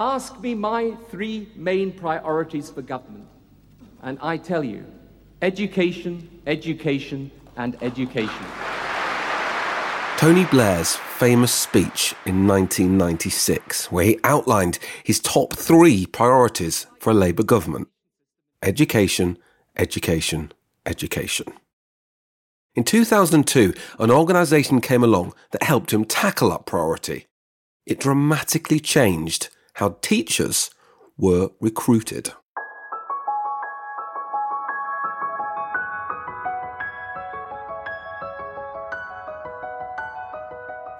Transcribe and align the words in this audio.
Ask 0.00 0.40
me 0.40 0.54
my 0.54 0.92
three 1.10 1.46
main 1.54 1.92
priorities 1.92 2.70
for 2.70 2.80
government, 2.80 3.26
and 4.00 4.18
I 4.22 4.38
tell 4.38 4.64
you 4.64 4.86
education, 5.42 6.40
education, 6.46 7.30
and 7.58 7.76
education. 7.82 8.46
Tony 10.16 10.46
Blair's 10.46 10.96
famous 10.96 11.52
speech 11.52 12.14
in 12.24 12.46
1996, 12.46 13.92
where 13.92 14.06
he 14.06 14.18
outlined 14.24 14.78
his 15.04 15.20
top 15.20 15.52
three 15.52 16.06
priorities 16.06 16.86
for 16.98 17.10
a 17.10 17.14
Labour 17.14 17.42
government 17.42 17.88
education, 18.62 19.36
education, 19.76 20.50
education. 20.86 21.52
In 22.74 22.84
2002, 22.84 23.74
an 23.98 24.10
organisation 24.10 24.80
came 24.80 25.04
along 25.04 25.34
that 25.50 25.62
helped 25.62 25.92
him 25.92 26.06
tackle 26.06 26.48
that 26.48 26.64
priority. 26.64 27.26
It 27.84 28.00
dramatically 28.00 28.80
changed 28.80 29.50
how 29.80 29.96
teachers 30.02 30.70
were 31.16 31.48
recruited. 31.58 32.30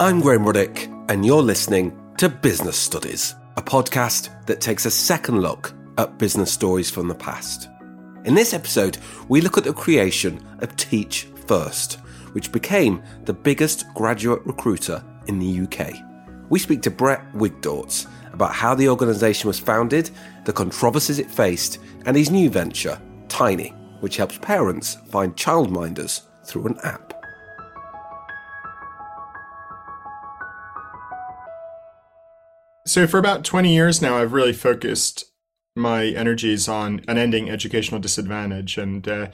I'm 0.01 0.23
Graham 0.23 0.47
Ruddick, 0.47 0.89
and 1.11 1.27
you're 1.27 1.43
listening 1.43 1.95
to 2.17 2.31
Business 2.31 2.79
Studies, 2.79 3.35
a 3.59 3.63
podcast 3.63 4.47
that 4.47 4.63
takes 4.63 4.87
a 4.87 4.91
second 4.91 5.43
look 5.43 5.75
at 5.99 6.17
business 6.17 6.51
stories 6.51 6.91
from 6.91 7.07
the 7.07 7.15
past. 7.15 7.69
In 8.25 8.35
this 8.35 8.55
episode, 8.55 8.97
we 9.29 9.43
look 9.43 9.59
at 9.59 9.65
the 9.65 9.75
creation 9.75 10.43
of 10.61 10.75
Teach 10.77 11.25
First, 11.47 11.97
which 12.33 12.51
became 12.51 13.03
the 13.27 13.35
biggest 13.35 13.85
graduate 13.95 14.41
recruiter 14.47 15.05
in 15.27 15.39
the 15.39 15.67
UK. 15.67 15.93
We 16.49 16.59
speak 16.59 16.81
to 16.83 16.91
Brett 16.91 17.31
Wigdortz 17.35 18.07
about 18.41 18.55
how 18.55 18.75
the 18.75 18.89
organisation 18.89 19.49
was 19.49 19.59
founded, 19.59 20.11
the 20.47 20.53
controversies 20.53 21.19
it 21.19 21.31
faced, 21.31 21.79
and 22.07 22.17
his 22.17 22.31
new 22.31 22.49
venture, 22.49 22.99
Tiny, 23.29 23.69
which 24.01 24.17
helps 24.17 24.39
parents 24.39 24.97
find 25.11 25.37
childminders 25.37 26.23
through 26.45 26.67
an 26.67 26.79
app. 26.83 27.13
So, 32.87 33.07
for 33.07 33.19
about 33.19 33.45
20 33.45 33.73
years 33.73 34.01
now, 34.01 34.17
I've 34.17 34.33
really 34.33 34.55
focused 34.55 35.31
my 35.77 36.07
energies 36.07 36.67
on 36.67 37.03
unending 37.07 37.51
educational 37.51 38.01
disadvantage. 38.01 38.79
And 38.79 39.07
uh, 39.07 39.29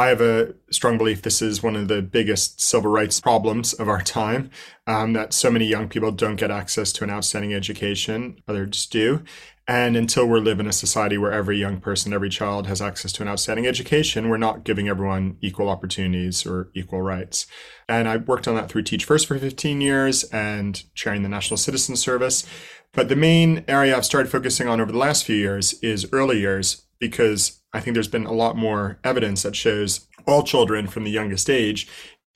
I 0.00 0.06
have 0.06 0.22
a 0.22 0.54
strong 0.70 0.96
belief 0.96 1.20
this 1.20 1.42
is 1.42 1.62
one 1.62 1.76
of 1.76 1.88
the 1.88 2.00
biggest 2.00 2.58
civil 2.58 2.90
rights 2.90 3.20
problems 3.20 3.74
of 3.74 3.86
our 3.86 4.00
time 4.00 4.48
um, 4.86 5.12
that 5.12 5.34
so 5.34 5.50
many 5.50 5.66
young 5.66 5.90
people 5.90 6.10
don't 6.10 6.36
get 6.36 6.50
access 6.50 6.90
to 6.92 7.04
an 7.04 7.10
outstanding 7.10 7.52
education, 7.52 8.40
others 8.48 8.86
do. 8.86 9.22
And 9.68 9.98
until 9.98 10.24
we 10.24 10.40
live 10.40 10.58
in 10.58 10.66
a 10.66 10.72
society 10.72 11.18
where 11.18 11.32
every 11.32 11.58
young 11.58 11.82
person, 11.82 12.14
every 12.14 12.30
child 12.30 12.66
has 12.66 12.80
access 12.80 13.12
to 13.12 13.22
an 13.22 13.28
outstanding 13.28 13.66
education, 13.66 14.30
we're 14.30 14.38
not 14.38 14.64
giving 14.64 14.88
everyone 14.88 15.36
equal 15.42 15.68
opportunities 15.68 16.46
or 16.46 16.70
equal 16.74 17.02
rights. 17.02 17.46
And 17.86 18.08
I 18.08 18.16
worked 18.16 18.48
on 18.48 18.54
that 18.54 18.70
through 18.70 18.84
Teach 18.84 19.04
First 19.04 19.26
for 19.26 19.38
15 19.38 19.82
years 19.82 20.24
and 20.32 20.82
chairing 20.94 21.22
the 21.24 21.28
National 21.28 21.58
Citizen 21.58 21.94
Service. 21.94 22.46
But 22.94 23.10
the 23.10 23.16
main 23.16 23.66
area 23.68 23.94
I've 23.94 24.06
started 24.06 24.32
focusing 24.32 24.66
on 24.66 24.80
over 24.80 24.92
the 24.92 24.96
last 24.96 25.26
few 25.26 25.36
years 25.36 25.74
is 25.82 26.10
early 26.10 26.40
years 26.40 26.86
because 26.98 27.59
I 27.72 27.80
think 27.80 27.94
there's 27.94 28.08
been 28.08 28.26
a 28.26 28.32
lot 28.32 28.56
more 28.56 28.98
evidence 29.04 29.42
that 29.42 29.56
shows 29.56 30.08
all 30.26 30.42
children 30.42 30.86
from 30.86 31.04
the 31.04 31.10
youngest 31.10 31.48
age 31.48 31.88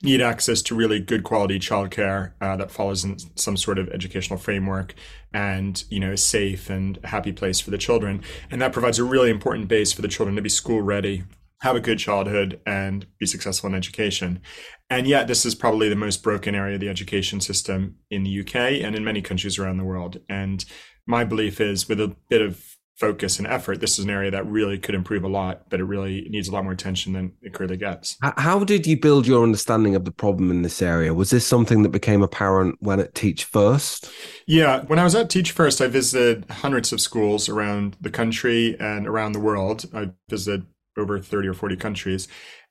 need 0.03 0.21
access 0.21 0.61
to 0.61 0.75
really 0.75 0.99
good 0.99 1.23
quality 1.23 1.57
childcare 1.57 2.33
uh, 2.41 2.55
that 2.57 2.69
follows 2.69 3.03
in 3.03 3.17
some 3.35 3.55
sort 3.55 3.79
of 3.79 3.87
educational 3.89 4.37
framework 4.37 4.93
and 5.33 5.85
you 5.89 5.99
know 5.99 6.11
a 6.11 6.17
safe 6.17 6.69
and 6.69 6.99
happy 7.05 7.31
place 7.31 7.59
for 7.59 7.71
the 7.71 7.77
children 7.77 8.21
and 8.51 8.61
that 8.61 8.73
provides 8.73 8.99
a 8.99 9.03
really 9.03 9.29
important 9.29 9.67
base 9.67 9.93
for 9.93 10.01
the 10.01 10.07
children 10.07 10.35
to 10.35 10.41
be 10.41 10.49
school 10.49 10.81
ready 10.81 11.23
have 11.61 11.77
a 11.77 11.79
good 11.79 11.97
childhood 11.97 12.59
and 12.65 13.07
be 13.19 13.25
successful 13.25 13.69
in 13.69 13.75
education 13.75 14.41
and 14.89 15.07
yet, 15.07 15.27
this 15.27 15.45
is 15.45 15.55
probably 15.55 15.89
the 15.89 15.95
most 15.95 16.21
broken 16.21 16.53
area 16.53 16.75
of 16.75 16.81
the 16.81 16.89
education 16.89 17.41
system 17.41 17.95
in 18.11 18.23
the 18.23 18.41
UK 18.41 18.55
and 18.55 18.95
in 18.95 19.03
many 19.03 19.21
countries 19.21 19.57
around 19.57 19.77
the 19.77 19.83
world. 19.83 20.19
And 20.29 20.63
my 21.07 21.23
belief 21.23 21.59
is 21.59 21.89
with 21.89 21.99
a 21.99 22.15
bit 22.29 22.41
of 22.41 22.74
focus 22.97 23.39
and 23.39 23.47
effort, 23.47 23.81
this 23.81 23.99
is 23.99 24.05
an 24.05 24.09
area 24.09 24.31
that 24.31 24.45
really 24.47 24.77
could 24.77 24.95
improve 24.95 25.23
a 25.23 25.27
lot, 25.27 25.69
but 25.69 25.79
it 25.79 25.83
really 25.83 26.27
needs 26.29 26.47
a 26.47 26.51
lot 26.51 26.63
more 26.63 26.73
attention 26.73 27.13
than 27.13 27.33
it 27.41 27.53
currently 27.53 27.77
gets. 27.77 28.17
How 28.21 28.63
did 28.63 28.87
you 28.87 28.99
build 28.99 29.27
your 29.27 29.43
understanding 29.43 29.95
of 29.95 30.05
the 30.05 30.11
problem 30.11 30.49
in 30.49 30.61
this 30.61 30.81
area? 30.81 31.13
Was 31.13 31.29
this 31.29 31.45
something 31.45 31.83
that 31.83 31.89
became 31.89 32.23
apparent 32.23 32.77
when 32.79 32.99
at 32.99 33.13
Teach 33.13 33.43
First? 33.43 34.09
Yeah, 34.47 34.83
when 34.85 34.99
I 34.99 35.03
was 35.03 35.15
at 35.15 35.29
Teach 35.29 35.51
First, 35.51 35.81
I 35.81 35.87
visited 35.87 36.49
hundreds 36.49 36.93
of 36.93 37.01
schools 37.01 37.49
around 37.49 37.97
the 37.99 38.09
country 38.09 38.79
and 38.79 39.07
around 39.07 39.33
the 39.33 39.39
world. 39.39 39.85
I 39.93 40.11
visited 40.29 40.65
over 40.97 41.19
30 41.19 41.49
or 41.49 41.53
40 41.53 41.75
countries. 41.75 42.27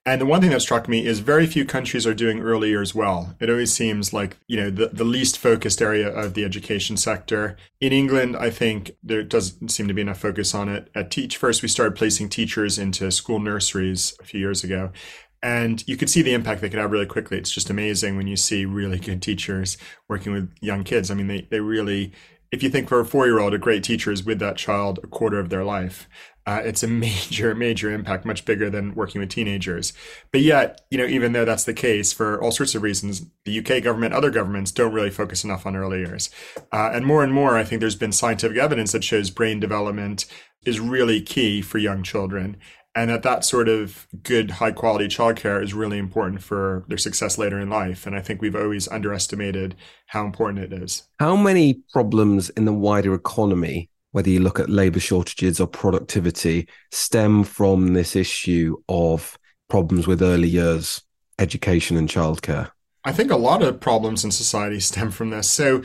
And 0.07 0.21
the 0.21 0.27
one 0.27 0.43
thing 0.43 0.51
that 0.51 0.61
struck 0.61 0.87
me 0.87 1.07
is 1.07 1.21
very 1.21 1.47
few 1.47 1.65
countries 1.65 2.07
are 2.07 2.13
doing 2.13 2.41
early 2.41 2.69
years 2.69 2.95
well. 2.95 3.35
It 3.41 3.49
always 3.49 3.73
seems 3.73 4.13
like, 4.13 4.37
you 4.47 4.59
know, 4.59 4.69
the, 4.69 4.89
the 4.89 5.05
least 5.05 5.39
focused 5.39 5.81
area 5.81 6.09
of 6.09 6.35
the 6.35 6.45
education 6.45 6.99
sector. 6.99 7.57
In 7.81 7.91
England, 7.91 8.37
I 8.37 8.51
think 8.51 8.91
there 9.03 9.23
doesn't 9.23 9.71
seem 9.71 9.89
to 9.89 9.95
be 9.95 10.03
enough 10.03 10.21
focus 10.21 10.55
on 10.55 10.69
it. 10.69 10.91
At 10.95 11.11
Teach 11.11 11.39
First, 11.39 11.63
we 11.63 11.69
started 11.69 11.97
placing 11.97 12.29
teachers 12.29 12.79
into 12.79 13.11
school 13.11 13.41
nurseries 13.41 14.15
a 14.21 14.25
few 14.25 14.41
years 14.41 14.63
ago. 14.63 14.93
And 15.43 15.83
you 15.87 15.97
could 15.97 16.11
see 16.11 16.21
the 16.21 16.35
impact 16.35 16.61
they 16.61 16.69
could 16.69 16.81
have 16.81 16.91
really 16.91 17.07
quickly. 17.07 17.39
It's 17.39 17.51
just 17.51 17.71
amazing 17.71 18.19
when 18.19 18.27
you 18.27 18.37
see 18.37 18.67
really 18.67 18.99
good 18.99 19.23
teachers 19.23 19.79
working 20.07 20.33
with 20.35 20.55
young 20.61 20.85
kids. 20.85 21.11
I 21.11 21.15
mean, 21.15 21.29
they, 21.29 21.49
they 21.51 21.61
really, 21.61 22.13
if 22.53 22.63
you 22.63 22.69
think 22.69 22.91
for 22.91 23.01
a 23.01 23.07
four 23.07 23.27
year 23.27 23.39
old, 23.39 23.55
a 23.55 23.59
great 23.59 23.83
teacher 23.83 24.13
is 24.13 24.25
with 24.25 24.39
that 24.41 24.57
child 24.59 25.01
a 25.03 25.07
quarter 25.07 25.39
of 25.39 25.49
their 25.49 25.65
life 25.65 26.09
uh, 26.47 26.61
it's 26.65 26.83
a 26.83 26.89
major, 26.89 27.55
major 27.55 27.91
impact, 27.91 28.25
much 28.25 28.45
bigger 28.45 28.71
than 28.71 28.95
working 28.95 29.21
with 29.21 29.31
teenagers. 29.31 29.93
But 30.31 30.43
yet, 30.43 30.83
you 30.91 30.99
know, 30.99 31.07
even 31.07 31.33
though 31.33 31.45
that's 31.45 31.65
the 31.65 31.75
case 31.75 32.13
for 32.13 32.41
all 32.43 32.51
sorts 32.51 32.75
of 32.75 32.83
reasons, 32.83 33.27
the 33.45 33.59
UK 33.59 33.83
government, 33.83 34.15
other 34.15 34.31
governments 34.31 34.73
don't 34.73 34.93
really 34.93 35.11
focus 35.11 35.45
enough 35.45 35.67
on 35.67 35.77
early 35.77 35.99
years. 35.99 36.31
Uh, 36.73 36.91
and 36.93 37.07
more 37.07 37.23
and 37.23 37.33
more, 37.33 37.57
I 37.57 37.65
think 37.65 37.81
there's 37.81 37.97
been 37.97 38.13
scientific 38.13 38.59
evidence 38.59 38.93
that 38.93 39.05
shows 39.05 39.31
brain 39.31 39.61
development 39.61 40.27
is 40.65 40.81
really 40.81 41.21
key 41.21 41.63
for 41.63 41.79
young 41.79 42.03
children. 42.03 42.57
And 42.97 43.11
that 43.11 43.25
that 43.25 43.45
sort 43.45 43.69
of 43.69 44.07
good, 44.23 44.53
high 44.53 44.71
quality 44.71 45.09
childcare 45.09 45.61
is 45.61 45.75
really 45.75 45.99
important 45.99 46.43
for 46.43 46.85
their 46.87 46.97
success 46.97 47.37
later 47.37 47.59
in 47.59 47.69
life. 47.69 48.07
And 48.07 48.15
I 48.15 48.21
think 48.21 48.41
we've 48.41 48.55
always 48.55 48.87
underestimated 48.87 49.75
how 50.07 50.25
important 50.25 50.61
it 50.61 50.73
is. 50.73 51.03
How 51.19 51.35
many 51.35 51.83
problems 51.93 52.51
in 52.51 52.67
the 52.67 52.73
wider 52.73 53.13
economy 53.13 53.91
whether 54.15 54.31
you 54.31 54.39
look 54.39 54.61
at 54.61 54.71
labor 54.71 55.01
shortages 55.01 55.59
or 55.59 55.67
productivity, 55.67 56.69
stem 56.93 57.43
from 57.43 57.95
this 57.95 58.15
issue 58.15 58.77
of 58.89 59.37
problems 59.69 60.07
with 60.07 60.23
early 60.23 60.47
years 60.47 61.03
education 61.41 61.97
and 61.97 62.09
childcare? 62.09 62.71
I 63.05 63.11
think 63.11 63.33
a 63.33 63.37
lot 63.37 63.61
of 63.61 63.81
problems 63.81 64.25
in 64.25 64.31
society 64.31 64.79
stem 64.89 65.11
from 65.11 65.31
this. 65.31 65.51
So, 65.51 65.83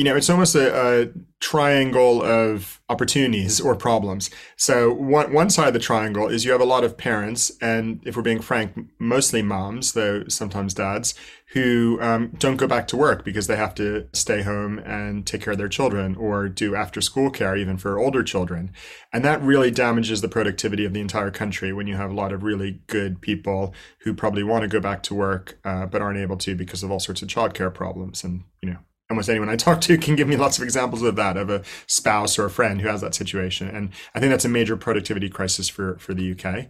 you 0.00 0.04
know, 0.04 0.16
it's 0.16 0.30
almost 0.30 0.54
a, 0.54 1.02
a 1.02 1.08
triangle 1.40 2.22
of 2.22 2.80
opportunities 2.88 3.60
or 3.60 3.76
problems. 3.76 4.30
So 4.56 4.90
one 4.90 5.30
one 5.30 5.50
side 5.50 5.68
of 5.68 5.74
the 5.74 5.78
triangle 5.78 6.26
is 6.26 6.42
you 6.42 6.52
have 6.52 6.60
a 6.62 6.64
lot 6.64 6.84
of 6.84 6.96
parents, 6.96 7.52
and 7.60 8.00
if 8.06 8.16
we're 8.16 8.22
being 8.22 8.40
frank, 8.40 8.88
mostly 8.98 9.42
moms, 9.42 9.92
though 9.92 10.24
sometimes 10.26 10.72
dads, 10.72 11.14
who 11.52 11.98
um, 12.00 12.28
don't 12.38 12.56
go 12.56 12.66
back 12.66 12.88
to 12.88 12.96
work 12.96 13.26
because 13.26 13.46
they 13.46 13.56
have 13.56 13.74
to 13.74 14.08
stay 14.14 14.40
home 14.40 14.78
and 14.78 15.26
take 15.26 15.42
care 15.42 15.52
of 15.52 15.58
their 15.58 15.68
children 15.68 16.16
or 16.16 16.48
do 16.48 16.74
after 16.74 17.02
school 17.02 17.28
care 17.28 17.54
even 17.54 17.76
for 17.76 17.98
older 17.98 18.22
children, 18.22 18.72
and 19.12 19.22
that 19.22 19.42
really 19.42 19.70
damages 19.70 20.22
the 20.22 20.28
productivity 20.28 20.86
of 20.86 20.94
the 20.94 21.00
entire 21.02 21.30
country 21.30 21.74
when 21.74 21.86
you 21.86 21.96
have 21.96 22.10
a 22.10 22.14
lot 22.14 22.32
of 22.32 22.42
really 22.42 22.80
good 22.86 23.20
people 23.20 23.74
who 24.04 24.14
probably 24.14 24.44
want 24.44 24.62
to 24.62 24.68
go 24.68 24.80
back 24.80 25.02
to 25.02 25.14
work 25.14 25.58
uh, 25.62 25.84
but 25.84 26.00
aren't 26.00 26.18
able 26.18 26.38
to 26.38 26.54
because 26.54 26.82
of 26.82 26.90
all 26.90 27.00
sorts 27.00 27.20
of 27.20 27.28
childcare 27.28 27.74
problems 27.74 28.24
and 28.24 28.44
you 28.62 28.70
know 28.70 28.78
almost 29.10 29.28
anyone 29.28 29.48
I 29.48 29.56
talk 29.56 29.80
to 29.82 29.98
can 29.98 30.14
give 30.14 30.28
me 30.28 30.36
lots 30.36 30.56
of 30.56 30.64
examples 30.64 31.02
of 31.02 31.16
that, 31.16 31.36
of 31.36 31.50
a 31.50 31.62
spouse 31.86 32.38
or 32.38 32.46
a 32.46 32.50
friend 32.50 32.80
who 32.80 32.88
has 32.88 33.00
that 33.00 33.14
situation. 33.14 33.68
And 33.68 33.90
I 34.14 34.20
think 34.20 34.30
that's 34.30 34.44
a 34.44 34.48
major 34.48 34.76
productivity 34.76 35.28
crisis 35.28 35.68
for, 35.68 35.98
for 35.98 36.14
the 36.14 36.32
UK. 36.32 36.68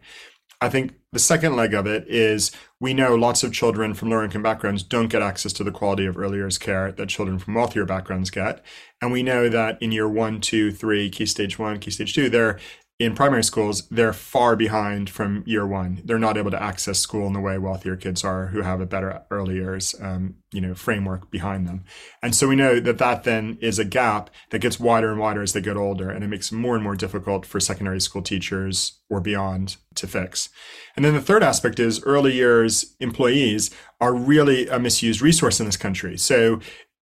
I 0.62 0.68
think 0.68 0.92
the 1.12 1.18
second 1.18 1.56
leg 1.56 1.72
of 1.72 1.86
it 1.86 2.06
is 2.06 2.50
we 2.80 2.92
know 2.92 3.14
lots 3.14 3.42
of 3.42 3.52
children 3.52 3.94
from 3.94 4.10
lower 4.10 4.24
income 4.24 4.42
backgrounds 4.42 4.82
don't 4.82 5.08
get 5.08 5.22
access 5.22 5.54
to 5.54 5.64
the 5.64 5.70
quality 5.70 6.04
of 6.04 6.18
early 6.18 6.36
years 6.36 6.58
care 6.58 6.92
that 6.92 7.08
children 7.08 7.38
from 7.38 7.54
wealthier 7.54 7.86
backgrounds 7.86 8.30
get. 8.30 8.62
And 9.00 9.10
we 9.10 9.22
know 9.22 9.48
that 9.48 9.80
in 9.80 9.90
year 9.90 10.08
one, 10.08 10.40
two, 10.40 10.70
three, 10.70 11.08
key 11.08 11.24
stage 11.24 11.58
one, 11.58 11.78
key 11.78 11.90
stage 11.90 12.14
two, 12.14 12.28
they're 12.28 12.58
in 13.00 13.14
primary 13.14 13.42
schools, 13.42 13.88
they're 13.88 14.12
far 14.12 14.54
behind 14.54 15.08
from 15.08 15.42
year 15.46 15.66
one. 15.66 16.02
They're 16.04 16.18
not 16.18 16.36
able 16.36 16.50
to 16.50 16.62
access 16.62 16.98
school 16.98 17.26
in 17.26 17.32
the 17.32 17.40
way 17.40 17.56
wealthier 17.56 17.96
kids 17.96 18.22
are, 18.22 18.48
who 18.48 18.60
have 18.60 18.82
a 18.82 18.86
better 18.86 19.22
early 19.30 19.54
years, 19.54 19.94
um, 20.02 20.34
you 20.52 20.60
know, 20.60 20.74
framework 20.74 21.30
behind 21.30 21.66
them. 21.66 21.82
And 22.22 22.34
so 22.34 22.46
we 22.46 22.56
know 22.56 22.78
that 22.78 22.98
that 22.98 23.24
then 23.24 23.56
is 23.62 23.78
a 23.78 23.86
gap 23.86 24.28
that 24.50 24.58
gets 24.58 24.78
wider 24.78 25.10
and 25.10 25.18
wider 25.18 25.40
as 25.40 25.54
they 25.54 25.62
get 25.62 25.78
older, 25.78 26.10
and 26.10 26.22
it 26.22 26.28
makes 26.28 26.52
it 26.52 26.56
more 26.56 26.74
and 26.74 26.84
more 26.84 26.94
difficult 26.94 27.46
for 27.46 27.58
secondary 27.58 28.02
school 28.02 28.20
teachers 28.20 28.98
or 29.08 29.22
beyond 29.22 29.78
to 29.94 30.06
fix. 30.06 30.50
And 30.94 31.02
then 31.02 31.14
the 31.14 31.22
third 31.22 31.42
aspect 31.42 31.80
is 31.80 32.02
early 32.04 32.34
years 32.34 32.96
employees 33.00 33.70
are 34.02 34.14
really 34.14 34.68
a 34.68 34.78
misused 34.78 35.22
resource 35.22 35.58
in 35.58 35.64
this 35.64 35.78
country. 35.78 36.18
So, 36.18 36.60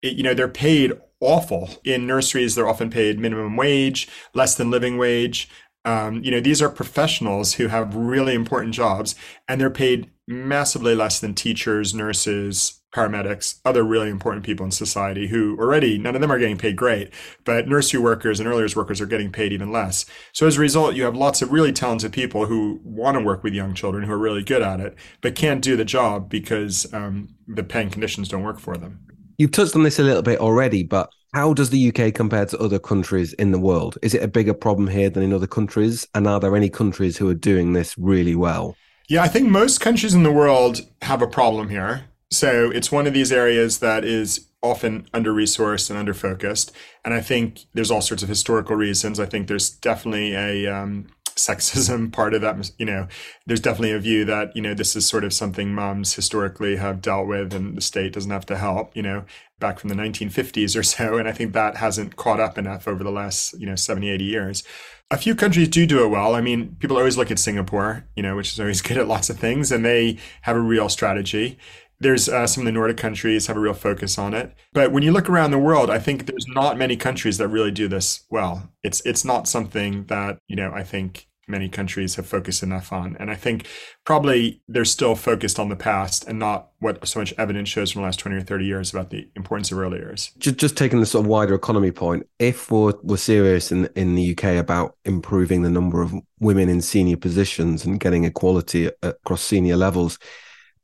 it, 0.01 0.15
you 0.15 0.23
know, 0.23 0.33
they're 0.33 0.49
paid 0.49 0.93
awful. 1.25 1.71
In 1.85 2.07
nurseries, 2.07 2.55
they're 2.55 2.69
often 2.69 2.91
paid 2.91 3.19
minimum 3.19 3.57
wage, 3.57 4.09
less 4.35 4.55
than 4.55 4.71
living 4.71 4.99
wage. 4.99 5.49
Um, 5.85 6.23
you 6.23 6.31
know, 6.31 6.41
these 6.41 6.63
are 6.63 6.71
professionals 6.71 7.55
who 7.55 7.69
have 7.69 7.95
really 7.95 8.35
important 8.35 8.75
jobs 8.75 9.15
and 9.49 9.61
they're 9.61 9.71
paid 9.71 10.11
massively 10.27 10.95
less 10.95 11.21
than 11.21 11.35
teachers, 11.35 11.95
nurses, 11.95 12.81
paramedics, 12.95 13.61
other 13.65 13.83
really 13.83 14.09
important 14.09 14.45
people 14.45 14.65
in 14.65 14.71
society 14.71 15.27
who 15.27 15.59
already, 15.59 15.99
none 15.99 16.15
of 16.15 16.21
them 16.21 16.31
are 16.31 16.39
getting 16.39 16.57
paid 16.57 16.77
great, 16.77 17.13
but 17.45 17.69
nursery 17.69 18.01
workers 18.01 18.39
and 18.39 18.49
early 18.49 18.61
years 18.61 18.77
workers 18.77 19.01
are 19.01 19.07
getting 19.07 19.33
paid 19.33 19.53
even 19.53 19.73
less. 19.73 20.07
So 20.33 20.47
as 20.47 20.57
a 20.57 20.61
result, 20.61 20.95
you 20.95 21.03
have 21.03 21.17
lots 21.17 21.43
of 21.43 21.53
really 21.53 21.73
talented 21.73 22.13
people 22.13 22.47
who 22.47 22.81
want 22.85 23.19
to 23.19 23.25
work 23.25 23.43
with 23.43 23.53
young 23.53 23.75
children 23.75 24.05
who 24.05 24.13
are 24.13 24.19
really 24.19 24.45
good 24.45 24.63
at 24.63 24.81
it, 24.81 24.95
but 25.21 25.35
can't 25.35 25.63
do 25.63 25.77
the 25.77 25.85
job 25.85 26.31
because 26.31 26.93
um, 26.95 27.35
the 27.49 27.65
paying 27.65 27.91
conditions 27.91 28.29
don't 28.29 28.45
work 28.45 28.61
for 28.61 28.77
them. 28.77 29.01
You've 29.39 29.51
touched 29.51 29.75
on 29.75 29.83
this 29.83 29.99
a 29.99 30.05
little 30.05 30.23
bit 30.23 30.39
already, 30.39 30.85
but 30.85 31.11
how 31.35 31.53
does 31.53 31.71
the 31.71 31.89
UK 31.89 32.15
compare 32.15 32.47
to 32.47 32.59
other 32.59 32.79
countries 32.79 33.33
in 33.33 33.51
the 33.51 33.59
world? 33.59 33.99
Is 34.03 34.15
it 34.15 34.23
a 34.23 34.29
bigger 34.29 34.55
problem 34.55 34.87
here 34.87 35.11
than 35.11 35.25
in 35.25 35.33
other 35.33 35.49
countries? 35.49 36.07
And 36.15 36.29
are 36.29 36.39
there 36.39 36.55
any 36.55 36.71
countries 36.71 37.17
who 37.17 37.29
are 37.29 37.35
doing 37.35 37.73
this 37.73 37.99
really 37.99 38.37
well? 38.37 38.77
Yeah, 39.09 39.25
I 39.25 39.29
think 39.29 39.49
most 39.49 39.81
countries 39.81 40.15
in 40.15 40.23
the 40.23 40.31
world 40.31 40.83
have 41.03 41.23
a 41.23 41.27
problem 41.27 41.71
here. 41.71 42.05
So 42.31 42.71
it's 42.71 42.93
one 42.93 43.09
of 43.09 43.15
these 43.15 43.33
areas 43.33 43.81
that 43.81 44.05
is 44.05 44.47
often 44.63 45.09
under 45.13 45.33
resourced 45.33 45.91
and 45.91 45.99
under 45.99 46.15
focused. 46.15 46.71
And 47.05 47.13
I 47.13 47.21
think 47.21 47.65
there's 47.75 47.91
all 47.91 48.01
sorts 48.01 48.23
of 48.23 48.29
historical 48.29 48.77
reasons. 48.77 49.19
I 49.19 49.27
think 49.27 49.49
there's 49.49 49.71
definitely 49.71 50.35
a 50.35 50.69
um, 50.69 51.09
sexism 51.37 52.13
part 52.13 52.35
of 52.35 52.41
that. 52.43 52.71
You 52.79 52.87
know, 52.87 53.09
there's 53.47 53.61
definitely 53.61 53.93
a 53.93 53.99
view 53.99 54.25
that, 54.25 54.55
you 54.55 54.63
know, 54.63 54.75
this 54.75 54.97
is 54.97 55.07
sort 55.07 55.25
of 55.25 55.33
something 55.33 55.75
moms 55.75 56.15
historically 56.15 56.77
have 56.77 57.03
dealt 57.03 57.27
with 57.27 57.53
and 57.53 57.77
the 57.77 57.81
state 57.81 58.13
doesn't 58.13 58.31
have 58.31 58.47
to 58.47 58.57
help, 58.57 58.97
you 58.97 59.03
know, 59.03 59.25
back 59.61 59.79
from 59.79 59.89
the 59.89 59.95
1950s 59.95 60.79
or 60.79 60.83
so. 60.83 61.17
And 61.17 61.29
I 61.29 61.33
think 61.33 61.53
that 61.53 61.77
hasn't 61.77 62.17
caught 62.17 62.41
up 62.41 62.59
enough 62.59 62.89
over 62.89 63.05
the 63.05 63.11
last, 63.11 63.59
you 63.59 63.67
know, 63.67 63.77
70, 63.77 64.11
80 64.11 64.25
years. 64.25 64.63
A 65.11 65.19
few 65.19 65.35
countries 65.35 65.69
do 65.69 65.87
do 65.87 66.03
it 66.03 66.09
well. 66.09 66.35
I 66.35 66.41
mean, 66.41 66.77
people 66.81 66.97
always 66.97 67.17
look 67.17 67.31
at 67.31 67.39
Singapore, 67.39 68.07
you 68.17 68.23
know, 68.23 68.37
which 68.37 68.53
is 68.53 68.61
always 68.61 68.83
good 68.89 68.99
at 68.99 69.07
lots 69.07 69.31
of 69.31 69.39
things, 69.39 69.71
and 69.71 69.85
they 69.85 70.19
have 70.43 70.57
a 70.57 70.61
real 70.61 70.89
strategy. 70.89 71.59
There's 72.01 72.29
uh, 72.29 72.47
some 72.47 72.63
of 72.63 72.67
the 72.67 72.73
Nordic 72.73 72.97
countries 72.97 73.47
have 73.47 73.57
a 73.57 73.61
real 73.61 73.75
focus 73.75 74.19
on 74.19 74.35
it. 74.35 74.55
But 74.73 74.93
when 74.93 75.03
you 75.03 75.13
look 75.13 75.29
around 75.29 75.51
the 75.51 75.59
world, 75.59 75.91
I 75.91 75.99
think 75.99 76.27
there's 76.27 76.47
not 76.49 76.77
many 76.77 76.97
countries 76.97 77.39
that 77.39 77.49
really 77.49 77.71
do 77.71 77.89
this 77.89 78.25
well. 78.31 78.71
It's 78.83 79.01
it's 79.07 79.25
not 79.25 79.49
something 79.49 80.05
that, 80.07 80.39
you 80.49 80.57
know, 80.57 80.73
I 80.73 80.83
think 80.83 81.29
many 81.49 81.69
countries 81.69 82.15
have 82.17 82.27
focused 82.27 82.63
enough 82.63 82.93
on. 82.93 83.17
And 83.19 83.31
I 83.31 83.35
think 83.35 83.67
probably 84.05 84.63
they're 84.69 84.85
still 84.85 85.15
focused 85.15 85.59
on 85.59 85.69
the 85.69 85.77
past 85.77 86.27
and 86.27 86.39
not 86.39 86.69
what 86.79 87.07
so 87.07 87.21
much 87.21 87.35
evidence 87.39 87.69
shows 87.69 87.93
from 87.93 88.03
the 88.03 88.07
last 88.07 88.19
20 88.21 88.37
or 88.37 88.43
30 88.43 88.65
years 88.65 88.91
about 88.93 89.11
the 89.11 89.29
importance 89.37 89.71
of 89.73 89.79
early 89.79 89.99
years. 89.99 90.33
Just, 90.39 90.57
just 90.57 90.77
taking 90.77 91.01
the 91.01 91.07
sort 91.07 91.25
of 91.25 91.29
wider 91.29 91.55
economy 91.55 91.91
point, 91.91 92.27
if 92.39 92.71
we're, 92.71 92.95
we're 93.03 93.17
serious 93.17 93.73
in, 93.73 93.89
in 93.95 94.15
the 94.15 94.33
UK 94.33 94.57
about 94.57 94.97
improving 95.05 95.63
the 95.63 95.71
number 95.71 96.03
of 96.03 96.15
women 96.41 96.69
in 96.69 96.81
senior 96.81 97.17
positions 97.17 97.85
and 97.85 98.01
getting 98.01 98.25
equality 98.25 98.91
across 99.03 99.43
senior 99.43 99.77
levels, 99.77 100.19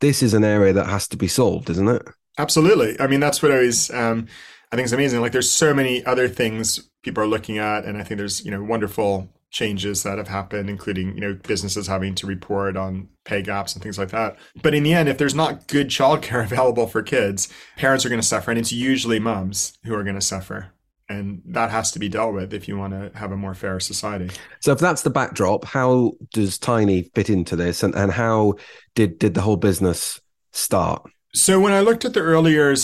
this 0.00 0.23
is 0.23 0.35
an 0.35 0.44
area 0.44 0.73
that 0.73 0.87
has 0.87 1.08
to 1.08 1.17
be 1.17 1.29
solved, 1.29 1.70
isn't 1.70 1.88
it? 1.88 2.02
Absolutely. 2.38 2.99
I 3.00 3.06
mean, 3.06 3.20
that's 3.20 3.43
what 3.43 3.52
I 3.52 3.56
always, 3.56 3.91
um, 3.91 4.26
I 4.73 4.76
think 4.76 4.87
is 4.87 4.93
amazing. 4.93 5.20
Like 5.20 5.32
there's 5.32 5.50
so 5.50 5.75
many 5.75 6.05
other 6.06 6.29
things 6.29 6.91
people 7.02 7.23
are 7.23 7.26
looking 7.26 7.58
at. 7.58 7.85
And 7.85 7.99
I 7.99 8.02
think 8.02 8.19
there's, 8.19 8.44
you 8.44 8.50
know, 8.50 8.62
wonderful 8.62 9.29
changes 9.50 10.02
that 10.05 10.19
have 10.19 10.29
happened, 10.29 10.70
including, 10.70 11.14
you 11.14 11.20
know, 11.20 11.35
businesses 11.35 11.87
having 11.87 12.14
to 12.14 12.26
report 12.26 12.76
on 12.76 13.08
pay 13.25 13.43
gaps 13.43 13.75
and 13.75 13.82
things 13.82 13.99
like 13.99 14.11
that. 14.11 14.37
But 14.62 14.75
in 14.75 14.82
the 14.82 14.93
end, 14.93 15.08
if 15.08 15.19
there's 15.19 15.35
not 15.35 15.67
good 15.67 15.88
childcare 15.88 16.44
available 16.44 16.87
for 16.87 17.03
kids, 17.03 17.49
parents 17.76 18.05
are 18.05 18.08
going 18.08 18.20
to 18.20 18.26
suffer. 18.26 18.50
And 18.50 18.61
it's 18.61 18.73
usually 18.73 19.19
moms 19.19 19.79
who 19.85 19.94
are 19.94 20.05
going 20.05 20.14
to 20.14 20.20
suffer. 20.20 20.73
And 21.11 21.43
that 21.47 21.71
has 21.71 21.91
to 21.93 21.99
be 21.99 22.09
dealt 22.09 22.35
with 22.35 22.55
if 22.55 22.69
you 22.69 22.79
want 22.79 22.93
to 22.93 23.19
have 23.19 23.33
a 23.33 23.37
more 23.37 23.53
fair 23.53 23.81
society. 23.81 24.31
So 24.61 24.71
if 24.71 24.79
that's 24.79 25.03
the 25.03 25.11
backdrop, 25.11 25.65
how 25.65 26.12
does 26.33 26.57
Tiny 26.57 27.11
fit 27.15 27.29
into 27.29 27.57
this 27.57 27.83
and, 27.83 27.95
and 27.97 28.12
how 28.12 28.55
did 28.95 29.19
did 29.19 29.35
the 29.35 29.41
whole 29.41 29.57
business 29.57 30.21
start? 30.53 31.03
So 31.35 31.61
when 31.61 31.73
I 31.73 31.81
looked 31.81 32.05
at 32.05 32.15
the 32.15 32.21
earlier 32.21 32.75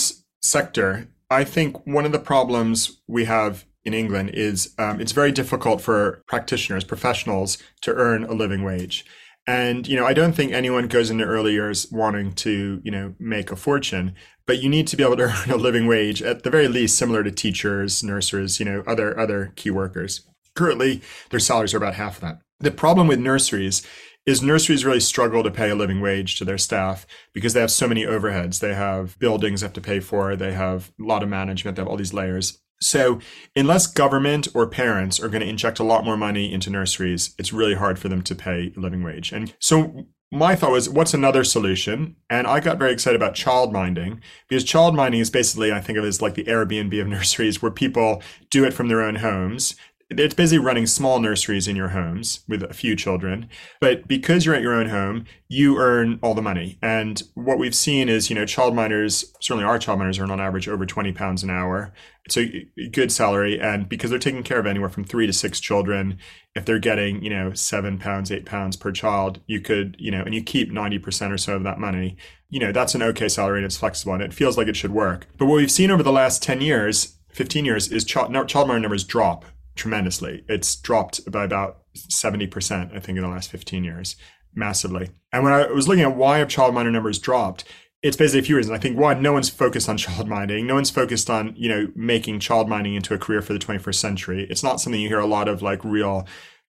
sector, 0.41 1.07
I 1.29 1.45
think 1.45 1.87
one 1.87 2.05
of 2.05 2.11
the 2.11 2.19
problems 2.19 3.01
we 3.07 3.25
have 3.25 3.65
in 3.85 3.93
England 3.93 4.31
is 4.33 4.73
um, 4.77 4.99
it's 4.99 5.13
very 5.13 5.31
difficult 5.31 5.79
for 5.79 6.21
practitioners, 6.27 6.83
professionals, 6.83 7.57
to 7.81 7.93
earn 7.93 8.25
a 8.25 8.33
living 8.33 8.63
wage. 8.63 9.05
And, 9.47 9.87
you 9.87 9.95
know, 9.95 10.05
I 10.05 10.13
don't 10.13 10.33
think 10.33 10.51
anyone 10.51 10.87
goes 10.87 11.09
into 11.09 11.23
early 11.23 11.53
years 11.53 11.89
wanting 11.89 12.33
to, 12.33 12.81
you 12.83 12.91
know, 12.91 13.15
make 13.17 13.49
a 13.49 13.55
fortune, 13.55 14.13
but 14.45 14.61
you 14.61 14.67
need 14.67 14.87
to 14.87 14.97
be 14.97 15.03
able 15.03 15.15
to 15.15 15.23
earn 15.47 15.49
a 15.49 15.55
living 15.55 15.87
wage 15.87 16.21
at 16.21 16.43
the 16.43 16.49
very 16.49 16.67
least 16.67 16.97
similar 16.97 17.23
to 17.23 17.31
teachers, 17.31 18.03
nurses, 18.03 18.59
you 18.59 18.65
know, 18.65 18.83
other, 18.85 19.17
other 19.17 19.53
key 19.55 19.71
workers. 19.71 20.27
Currently, 20.53 21.01
their 21.29 21.39
salaries 21.39 21.73
are 21.73 21.77
about 21.77 21.95
half 21.95 22.15
of 22.15 22.21
that. 22.21 22.39
The 22.59 22.71
problem 22.71 23.07
with 23.07 23.19
nurseries 23.19 23.83
is 24.25 24.41
nurseries 24.41 24.83
really 24.83 24.99
struggle 24.99 25.41
to 25.41 25.49
pay 25.49 25.69
a 25.69 25.75
living 25.75 26.01
wage 26.01 26.37
to 26.37 26.43
their 26.43 26.57
staff 26.57 27.07
because 27.33 27.53
they 27.53 27.61
have 27.61 27.71
so 27.71 27.87
many 27.87 28.03
overheads. 28.03 28.59
They 28.59 28.73
have 28.73 29.17
buildings 29.19 29.61
they 29.61 29.67
have 29.67 29.73
to 29.73 29.81
pay 29.81 30.01
for, 30.01 30.35
they 30.35 30.51
have 30.51 30.91
a 30.99 31.03
lot 31.03 31.23
of 31.23 31.29
management, 31.29 31.77
they 31.77 31.81
have 31.81 31.87
all 31.87 31.95
these 31.95 32.13
layers. 32.13 32.59
So, 32.79 33.19
unless 33.55 33.87
government 33.87 34.47
or 34.53 34.67
parents 34.67 35.19
are 35.19 35.29
going 35.29 35.41
to 35.41 35.49
inject 35.49 35.79
a 35.79 35.83
lot 35.83 36.05
more 36.05 36.17
money 36.17 36.51
into 36.51 36.69
nurseries, 36.69 37.33
it's 37.39 37.51
really 37.53 37.73
hard 37.73 37.97
for 37.97 38.07
them 38.07 38.21
to 38.23 38.35
pay 38.35 38.71
a 38.75 38.79
living 38.79 39.03
wage. 39.03 39.31
And 39.31 39.53
so, 39.59 40.05
my 40.31 40.55
thought 40.55 40.71
was, 40.71 40.89
what's 40.89 41.13
another 41.13 41.43
solution? 41.43 42.17
And 42.29 42.47
I 42.47 42.59
got 42.59 42.77
very 42.77 42.91
excited 42.91 43.15
about 43.15 43.33
child 43.33 43.71
minding 43.71 44.21
because 44.47 44.63
child 44.63 44.93
minding 44.93 45.21
is 45.21 45.29
basically, 45.29 45.71
I 45.71 45.79
think 45.79 45.97
of 45.97 46.03
it 46.03 46.07
as 46.07 46.21
like 46.21 46.35
the 46.35 46.43
Airbnb 46.43 46.99
of 46.99 47.07
nurseries 47.07 47.61
where 47.61 47.71
people 47.71 48.21
do 48.49 48.65
it 48.65 48.73
from 48.73 48.89
their 48.89 49.01
own 49.01 49.15
homes 49.15 49.75
it's 50.09 50.33
busy 50.33 50.57
running 50.57 50.87
small 50.87 51.19
nurseries 51.19 51.67
in 51.67 51.75
your 51.75 51.89
homes 51.89 52.39
with 52.47 52.63
a 52.63 52.73
few 52.73 52.95
children. 52.95 53.49
But 53.81 54.07
because 54.07 54.45
you're 54.45 54.55
at 54.55 54.61
your 54.61 54.73
own 54.73 54.87
home, 54.87 55.25
you 55.49 55.77
earn 55.79 56.17
all 56.23 56.33
the 56.33 56.41
money. 56.41 56.77
And 56.81 57.21
what 57.33 57.59
we've 57.59 57.75
seen 57.75 58.07
is, 58.07 58.29
you 58.29 58.35
know, 58.35 58.45
childminders, 58.45 59.25
certainly 59.41 59.65
our 59.65 59.77
childminders 59.77 60.21
earn 60.21 60.31
on 60.31 60.39
average 60.39 60.69
over 60.69 60.85
20 60.85 61.11
pounds 61.11 61.43
an 61.43 61.49
hour. 61.49 61.93
It's 62.23 62.37
a 62.37 62.67
good 62.91 63.11
salary. 63.11 63.59
And 63.59 63.89
because 63.89 64.09
they're 64.09 64.19
taking 64.19 64.43
care 64.43 64.59
of 64.59 64.65
anywhere 64.65 64.89
from 64.89 65.03
three 65.03 65.27
to 65.27 65.33
six 65.33 65.59
children, 65.59 66.17
if 66.55 66.63
they're 66.63 66.79
getting, 66.79 67.21
you 67.21 67.29
know, 67.29 67.53
seven 67.53 67.97
pounds, 67.97 68.31
eight 68.31 68.45
pounds 68.45 68.77
per 68.77 68.93
child, 68.93 69.41
you 69.45 69.59
could, 69.59 69.97
you 69.99 70.11
know, 70.11 70.21
and 70.21 70.33
you 70.33 70.41
keep 70.41 70.71
90% 70.71 71.31
or 71.31 71.37
so 71.37 71.57
of 71.57 71.63
that 71.63 71.79
money, 71.79 72.15
you 72.49 72.61
know, 72.61 72.71
that's 72.71 72.95
an 72.95 73.03
okay 73.03 73.27
salary 73.27 73.59
and 73.59 73.65
it's 73.65 73.77
flexible 73.77 74.13
and 74.13 74.23
it 74.23 74.33
feels 74.33 74.57
like 74.57 74.69
it 74.69 74.77
should 74.77 74.91
work. 74.91 75.27
But 75.37 75.47
what 75.47 75.55
we've 75.55 75.71
seen 75.71 75.91
over 75.91 76.03
the 76.03 76.13
last 76.13 76.41
10 76.41 76.61
years, 76.61 77.17
15 77.33 77.65
years 77.65 77.91
is 77.91 78.05
child, 78.05 78.31
childminder 78.31 78.81
numbers 78.81 79.03
drop 79.03 79.45
tremendously. 79.77 80.43
It's 80.47 80.75
dropped 80.75 81.29
by 81.31 81.43
about 81.43 81.83
70%, 81.95 82.95
I 82.95 82.99
think, 82.99 83.17
in 83.17 83.23
the 83.23 83.29
last 83.29 83.49
15 83.49 83.83
years, 83.83 84.15
massively. 84.53 85.11
And 85.31 85.43
when 85.43 85.53
I 85.53 85.67
was 85.67 85.87
looking 85.87 86.03
at 86.03 86.15
why 86.15 86.39
have 86.39 86.47
childminder 86.47 86.91
numbers 86.91 87.19
dropped, 87.19 87.63
it's 88.03 88.17
basically 88.17 88.39
a 88.39 88.43
few 88.43 88.55
reasons. 88.55 88.77
I 88.77 88.81
think 88.81 88.97
one, 88.97 89.21
no 89.21 89.33
one's 89.33 89.49
focused 89.49 89.89
on 89.89 89.97
child 89.97 90.27
minding. 90.27 90.67
No 90.67 90.75
one's 90.75 90.91
focused 90.91 91.29
on, 91.29 91.53
you 91.55 91.69
know, 91.69 91.87
making 91.95 92.39
child 92.39 92.67
minding 92.69 92.95
into 92.95 93.13
a 93.13 93.17
career 93.17 93.41
for 93.41 93.53
the 93.53 93.59
21st 93.59 93.95
century. 93.95 94.47
It's 94.49 94.63
not 94.63 94.81
something 94.81 95.01
you 95.01 95.07
hear 95.07 95.19
a 95.19 95.25
lot 95.25 95.47
of 95.47 95.61
like 95.61 95.83
real 95.83 96.27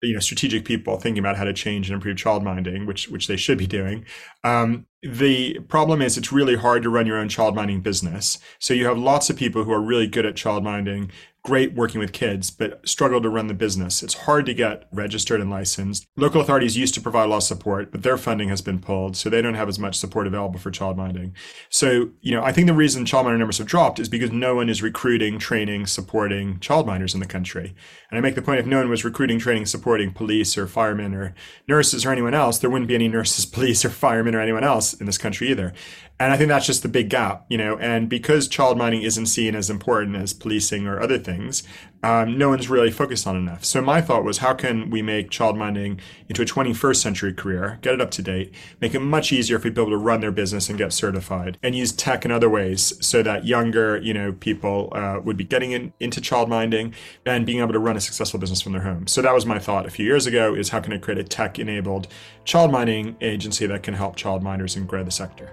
you 0.04 0.12
know 0.12 0.20
strategic 0.20 0.64
people 0.64 0.98
thinking 0.98 1.18
about 1.18 1.36
how 1.36 1.44
to 1.44 1.52
change 1.52 1.88
and 1.88 1.94
improve 1.94 2.16
child 2.16 2.42
minding 2.44 2.86
which 2.86 3.08
which 3.08 3.26
they 3.26 3.36
should 3.36 3.58
be 3.58 3.66
doing 3.66 4.04
um, 4.42 4.86
the 5.02 5.58
problem 5.68 6.02
is 6.02 6.16
it's 6.16 6.32
really 6.32 6.56
hard 6.56 6.82
to 6.82 6.90
run 6.90 7.06
your 7.06 7.18
own 7.18 7.28
child 7.28 7.54
minding 7.54 7.80
business 7.80 8.38
so 8.58 8.74
you 8.74 8.86
have 8.86 8.98
lots 8.98 9.30
of 9.30 9.36
people 9.36 9.64
who 9.64 9.72
are 9.72 9.80
really 9.80 10.06
good 10.06 10.26
at 10.26 10.36
child 10.36 10.62
minding 10.62 11.10
great 11.44 11.74
working 11.74 12.00
with 12.00 12.12
kids, 12.12 12.50
but 12.50 12.86
struggle 12.88 13.20
to 13.20 13.28
run 13.28 13.48
the 13.48 13.54
business. 13.54 14.02
It's 14.02 14.14
hard 14.14 14.46
to 14.46 14.54
get 14.54 14.88
registered 14.90 15.42
and 15.42 15.50
licensed. 15.50 16.06
Local 16.16 16.40
authorities 16.40 16.76
used 16.76 16.94
to 16.94 17.02
provide 17.02 17.24
a 17.24 17.28
lot 17.28 17.36
of 17.38 17.42
support, 17.42 17.92
but 17.92 18.02
their 18.02 18.16
funding 18.16 18.48
has 18.48 18.62
been 18.62 18.80
pulled, 18.80 19.14
so 19.14 19.28
they 19.28 19.42
don't 19.42 19.54
have 19.54 19.68
as 19.68 19.78
much 19.78 19.96
support 19.96 20.26
available 20.26 20.58
for 20.58 20.70
childminding. 20.70 21.32
So, 21.68 22.10
you 22.22 22.32
know, 22.32 22.42
I 22.42 22.50
think 22.50 22.66
the 22.66 22.74
reason 22.74 23.04
childminder 23.04 23.38
numbers 23.38 23.58
have 23.58 23.66
dropped 23.66 24.00
is 24.00 24.08
because 24.08 24.32
no 24.32 24.54
one 24.54 24.70
is 24.70 24.82
recruiting, 24.82 25.38
training, 25.38 25.86
supporting 25.86 26.58
childminders 26.60 27.12
in 27.12 27.20
the 27.20 27.26
country. 27.26 27.74
And 28.10 28.18
I 28.18 28.22
make 28.22 28.36
the 28.36 28.42
point 28.42 28.60
if 28.60 28.66
no 28.66 28.78
one 28.78 28.88
was 28.88 29.04
recruiting, 29.04 29.38
training, 29.38 29.66
supporting 29.66 30.12
police 30.12 30.56
or 30.56 30.66
firemen 30.66 31.14
or 31.14 31.34
nurses 31.68 32.06
or 32.06 32.10
anyone 32.10 32.32
else, 32.32 32.58
there 32.58 32.70
wouldn't 32.70 32.88
be 32.88 32.94
any 32.94 33.08
nurses, 33.08 33.44
police, 33.54 33.84
or 33.84 33.90
firemen 33.90 34.34
or 34.34 34.40
anyone 34.40 34.64
else 34.64 34.94
in 34.94 35.04
this 35.04 35.18
country 35.18 35.50
either. 35.50 35.74
And 36.18 36.32
I 36.32 36.36
think 36.36 36.48
that's 36.48 36.66
just 36.66 36.82
the 36.82 36.88
big 36.88 37.10
gap, 37.10 37.44
you 37.48 37.58
know. 37.58 37.76
And 37.78 38.08
because 38.08 38.46
child 38.46 38.78
minding 38.78 39.02
isn't 39.02 39.26
seen 39.26 39.56
as 39.56 39.68
important 39.68 40.14
as 40.16 40.32
policing 40.32 40.86
or 40.86 41.00
other 41.00 41.18
things, 41.18 41.33
um, 42.02 42.36
no 42.36 42.50
one's 42.50 42.68
really 42.68 42.90
focused 42.90 43.26
on 43.26 43.34
enough. 43.34 43.64
So 43.64 43.80
my 43.80 44.02
thought 44.02 44.24
was, 44.24 44.38
how 44.38 44.52
can 44.52 44.90
we 44.90 45.00
make 45.00 45.30
child 45.30 45.56
minding 45.56 46.00
into 46.28 46.42
a 46.42 46.44
21st 46.44 46.96
century 46.96 47.32
career, 47.32 47.78
get 47.80 47.94
it 47.94 48.00
up 48.00 48.10
to 48.12 48.22
date, 48.22 48.52
make 48.80 48.94
it 48.94 49.00
much 49.00 49.32
easier 49.32 49.58
for 49.58 49.70
people 49.70 49.88
to 49.88 49.96
run 49.96 50.20
their 50.20 50.30
business 50.30 50.68
and 50.68 50.76
get 50.76 50.92
certified, 50.92 51.56
and 51.62 51.74
use 51.74 51.92
tech 51.92 52.24
in 52.24 52.30
other 52.30 52.50
ways 52.50 52.92
so 53.00 53.22
that 53.22 53.46
younger, 53.46 53.96
you 53.96 54.12
know, 54.12 54.32
people 54.32 54.90
uh, 54.92 55.18
would 55.24 55.36
be 55.36 55.44
getting 55.44 55.72
in, 55.72 55.92
into 55.98 56.20
child 56.20 56.48
minding 56.48 56.94
and 57.24 57.46
being 57.46 57.60
able 57.60 57.72
to 57.72 57.78
run 57.78 57.96
a 57.96 58.00
successful 58.00 58.38
business 58.38 58.60
from 58.60 58.72
their 58.72 58.82
home. 58.82 59.06
So 59.06 59.22
that 59.22 59.32
was 59.32 59.46
my 59.46 59.58
thought 59.58 59.86
a 59.86 59.90
few 59.90 60.04
years 60.04 60.26
ago: 60.26 60.54
is 60.54 60.68
how 60.68 60.80
can 60.80 60.92
I 60.92 60.98
create 60.98 61.18
a 61.18 61.24
tech-enabled 61.24 62.08
child 62.44 62.70
minding 62.70 63.16
agency 63.20 63.66
that 63.66 63.82
can 63.82 63.94
help 63.94 64.16
child 64.16 64.42
minders 64.42 64.76
and 64.76 64.86
grow 64.86 65.02
the 65.02 65.10
sector. 65.10 65.50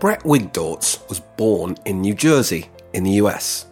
Brett 0.00 0.22
Wigdortz 0.22 1.08
was 1.08 1.20
born 1.20 1.76
in 1.84 2.00
New 2.00 2.14
Jersey 2.14 2.68
in 2.92 3.04
the 3.04 3.12
US. 3.22 3.66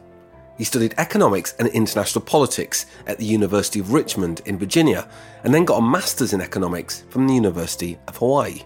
He 0.59 0.65
studied 0.65 0.95
economics 0.97 1.55
and 1.59 1.69
international 1.69 2.25
politics 2.25 2.87
at 3.07 3.19
the 3.19 3.25
University 3.25 3.79
of 3.79 3.93
Richmond 3.93 4.41
in 4.47 4.59
Virginia 4.59 5.09
and 5.45 5.53
then 5.53 5.65
got 5.65 5.79
a 5.79 5.83
master's 5.83 6.33
in 6.33 6.41
economics 6.41 7.05
from 7.11 7.27
the 7.27 7.35
University 7.35 7.99
of 8.09 8.17
Hawaii. 8.17 8.63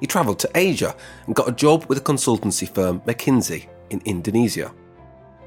He 0.00 0.06
travelled 0.06 0.38
to 0.40 0.50
Asia 0.54 0.96
and 1.26 1.34
got 1.34 1.48
a 1.48 1.52
job 1.52 1.86
with 1.86 1.98
a 1.98 2.02
consultancy 2.02 2.68
firm 2.68 3.00
McKinsey 3.02 3.68
in 3.90 4.00
Indonesia. 4.04 4.72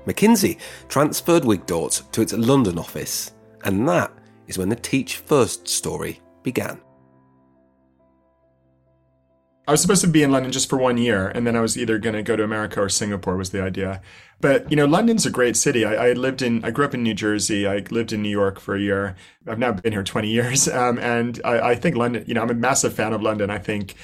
McKinsey 0.06 0.58
transferred 0.88 1.44
Wigdortz 1.44 2.10
to 2.12 2.22
its 2.22 2.34
London 2.34 2.78
office, 2.78 3.32
and 3.64 3.88
that 3.88 4.12
is 4.48 4.58
when 4.58 4.70
the 4.70 4.76
Teach 4.76 5.18
First 5.18 5.68
story 5.68 6.22
began. 6.44 6.80
I 9.66 9.72
was 9.72 9.82
supposed 9.82 10.02
to 10.02 10.08
be 10.08 10.24
in 10.24 10.32
London 10.32 10.52
just 10.52 10.70
for 10.70 10.78
one 10.78 10.98
year, 10.98 11.30
and 11.30 11.48
then 11.48 11.56
I 11.56 11.62
was 11.62 11.78
either 11.78 11.98
going 11.98 12.16
to 12.16 12.24
go 12.24 12.36
to 12.36 12.44
America 12.44 12.82
or 12.82 12.90
Singapore 12.90 13.38
was 13.38 13.52
the 13.52 13.62
idea. 13.62 14.02
But 14.42 14.70
you 14.70 14.76
know, 14.76 14.86
London's 14.86 15.26
a 15.26 15.30
great 15.30 15.56
city. 15.56 15.86
I, 15.86 16.10
I, 16.10 16.14
lived 16.14 16.42
in, 16.42 16.66
I 16.66 16.72
grew 16.72 16.84
up 16.84 16.94
in 16.94 17.02
New 17.02 17.14
Jersey. 17.14 17.66
I 17.66 17.78
lived 17.90 18.12
in 18.12 18.22
New 18.22 18.30
York 18.30 18.60
for 18.60 18.76
a 18.76 18.82
year. 18.82 19.16
I've 19.48 19.60
now 19.60 19.72
been 19.72 19.94
here 19.94 20.04
20 20.04 20.28
years, 20.28 20.68
um, 20.68 21.00
and 21.00 21.40
I, 21.46 21.70
I 21.72 21.76
think 21.76 21.96
London. 21.96 22.26
You 22.28 22.34
know, 22.34 22.42
I'm 22.42 22.50
a 22.50 22.56
massive 22.56 22.94
fan 22.94 23.14
of 23.14 23.22
London. 23.22 23.50
I 23.50 23.58
think 23.58 23.96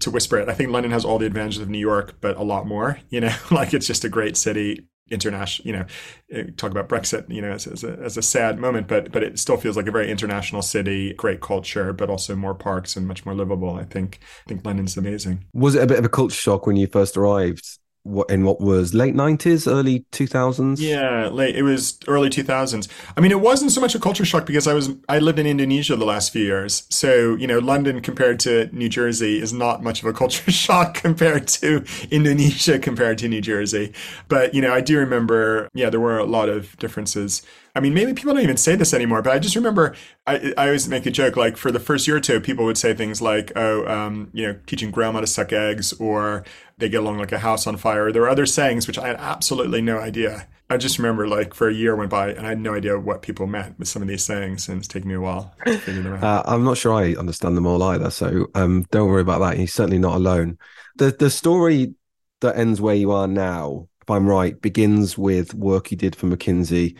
to 0.00 0.10
whisper 0.10 0.38
it, 0.38 0.48
I 0.48 0.54
think 0.54 0.70
London 0.70 0.92
has 0.92 1.04
all 1.04 1.18
the 1.18 1.26
advantages 1.26 1.60
of 1.60 1.68
New 1.68 1.78
York, 1.78 2.18
but 2.20 2.36
a 2.36 2.44
lot 2.44 2.66
more. 2.68 3.00
You 3.10 3.20
know, 3.22 3.34
like 3.50 3.74
it's 3.74 3.88
just 3.88 4.04
a 4.04 4.08
great 4.08 4.36
city 4.36 4.86
international 5.10 5.66
you 5.66 5.72
know 5.72 5.84
eh, 6.32 6.44
talk 6.56 6.70
about 6.70 6.88
brexit 6.88 7.28
you 7.28 7.40
know 7.40 7.50
as, 7.50 7.66
as, 7.66 7.84
a, 7.84 7.92
as 8.02 8.16
a 8.16 8.22
sad 8.22 8.58
moment 8.58 8.88
but 8.88 9.10
but 9.12 9.22
it 9.22 9.38
still 9.38 9.56
feels 9.56 9.76
like 9.76 9.86
a 9.86 9.90
very 9.90 10.10
international 10.10 10.62
city 10.62 11.14
great 11.14 11.40
culture 11.40 11.92
but 11.92 12.10
also 12.10 12.34
more 12.34 12.54
parks 12.54 12.96
and 12.96 13.06
much 13.06 13.24
more 13.24 13.34
livable 13.34 13.74
i 13.74 13.84
think. 13.84 14.20
I 14.46 14.48
think 14.48 14.64
london's 14.64 14.96
amazing. 14.96 15.44
Was 15.52 15.74
it 15.74 15.82
a 15.82 15.86
bit 15.86 15.98
of 15.98 16.04
a 16.04 16.08
culture 16.08 16.34
shock 16.34 16.66
when 16.66 16.76
you 16.76 16.86
first 16.86 17.16
arrived 17.16 17.78
what 18.04 18.30
in 18.30 18.44
what 18.44 18.60
was 18.60 18.94
late 18.94 19.14
90s 19.14 19.70
early 19.70 20.04
2000s 20.12 20.80
yeah 20.80 21.28
late 21.28 21.54
it 21.56 21.62
was 21.62 21.98
early 22.06 22.30
2000s 22.30 22.88
i 23.16 23.20
mean 23.20 23.30
it 23.30 23.40
wasn't 23.40 23.70
so 23.70 23.80
much 23.80 23.94
a 23.94 23.98
culture 23.98 24.24
shock 24.24 24.46
because 24.46 24.66
i 24.66 24.72
was 24.72 24.90
i 25.08 25.18
lived 25.18 25.38
in 25.38 25.46
indonesia 25.46 25.94
the 25.96 26.04
last 26.04 26.32
few 26.32 26.44
years. 26.44 26.84
So 26.90 27.34
you 27.36 27.46
know 27.46 27.58
london 27.58 28.00
compared 28.00 28.40
to 28.40 28.68
new 28.72 28.88
jersey 28.88 29.40
is 29.40 29.52
not 29.52 29.82
much 29.82 30.02
of 30.02 30.08
a 30.08 30.12
culture 30.12 30.50
shock 30.64 30.94
compared 30.94 31.48
to 31.48 31.84
indonesia 32.10 32.78
compared 32.78 33.18
to 33.18 33.28
new 33.28 33.40
jersey. 33.40 33.92
But 34.28 34.54
you 34.54 34.62
know 34.62 34.72
i 34.72 34.80
do 34.80 34.98
remember 34.98 35.68
yeah 35.74 35.90
there 35.90 36.00
were 36.00 36.18
a 36.18 36.24
lot 36.24 36.48
of 36.48 36.76
differences 36.78 37.42
I 37.78 37.80
mean, 37.80 37.94
maybe 37.94 38.12
people 38.12 38.34
don't 38.34 38.42
even 38.42 38.56
say 38.56 38.74
this 38.74 38.92
anymore, 38.92 39.22
but 39.22 39.32
I 39.32 39.38
just 39.38 39.54
remember 39.54 39.94
I, 40.26 40.52
I 40.58 40.66
always 40.66 40.88
make 40.88 41.06
a 41.06 41.12
joke 41.12 41.36
like 41.36 41.56
for 41.56 41.70
the 41.70 41.78
first 41.78 42.08
year 42.08 42.16
or 42.16 42.20
two, 42.20 42.40
people 42.40 42.64
would 42.64 42.76
say 42.76 42.92
things 42.92 43.22
like, 43.22 43.52
oh, 43.54 43.86
um, 43.86 44.30
you 44.32 44.48
know, 44.48 44.58
teaching 44.66 44.90
grandma 44.90 45.20
to 45.20 45.28
suck 45.28 45.52
eggs 45.52 45.92
or 45.92 46.44
they 46.78 46.88
get 46.88 47.02
along 47.02 47.18
like 47.18 47.30
a 47.30 47.38
house 47.38 47.68
on 47.68 47.76
fire. 47.76 48.10
There 48.10 48.22
were 48.22 48.28
other 48.28 48.46
sayings 48.46 48.88
which 48.88 48.98
I 48.98 49.06
had 49.06 49.16
absolutely 49.20 49.80
no 49.80 50.00
idea. 50.00 50.48
I 50.68 50.76
just 50.76 50.98
remember 50.98 51.28
like 51.28 51.54
for 51.54 51.68
a 51.68 51.72
year 51.72 51.94
went 51.94 52.10
by 52.10 52.30
and 52.30 52.44
I 52.44 52.48
had 52.48 52.58
no 52.58 52.74
idea 52.74 52.98
what 52.98 53.22
people 53.22 53.46
meant 53.46 53.78
with 53.78 53.86
some 53.86 54.02
of 54.02 54.08
these 54.08 54.24
sayings, 54.24 54.68
and 54.68 54.78
it's 54.78 54.88
taken 54.88 55.08
me 55.08 55.14
a 55.14 55.20
while 55.20 55.54
to 55.64 55.78
figure 55.78 56.02
them 56.02 56.14
out. 56.14 56.24
Uh, 56.24 56.42
I'm 56.46 56.64
not 56.64 56.78
sure 56.78 56.92
I 56.92 57.14
understand 57.14 57.56
them 57.56 57.66
all 57.68 57.80
either, 57.84 58.10
so 58.10 58.46
um, 58.56 58.86
don't 58.90 59.08
worry 59.08 59.22
about 59.22 59.38
that. 59.38 59.56
You're 59.56 59.68
certainly 59.68 60.00
not 60.00 60.16
alone. 60.16 60.58
The 60.96 61.12
the 61.12 61.30
story 61.30 61.94
that 62.40 62.58
ends 62.58 62.80
where 62.80 62.96
you 62.96 63.12
are 63.12 63.28
now, 63.28 63.86
if 64.02 64.10
I'm 64.10 64.26
right, 64.26 64.60
begins 64.60 65.16
with 65.16 65.54
work 65.54 65.92
you 65.92 65.96
did 65.96 66.16
for 66.16 66.26
McKinsey 66.26 66.96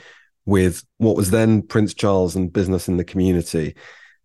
with 0.48 0.82
what 0.96 1.14
was 1.14 1.30
then 1.30 1.60
Prince 1.60 1.92
Charles 1.92 2.34
and 2.34 2.50
business 2.50 2.88
in 2.88 2.96
the 2.96 3.04
community 3.04 3.74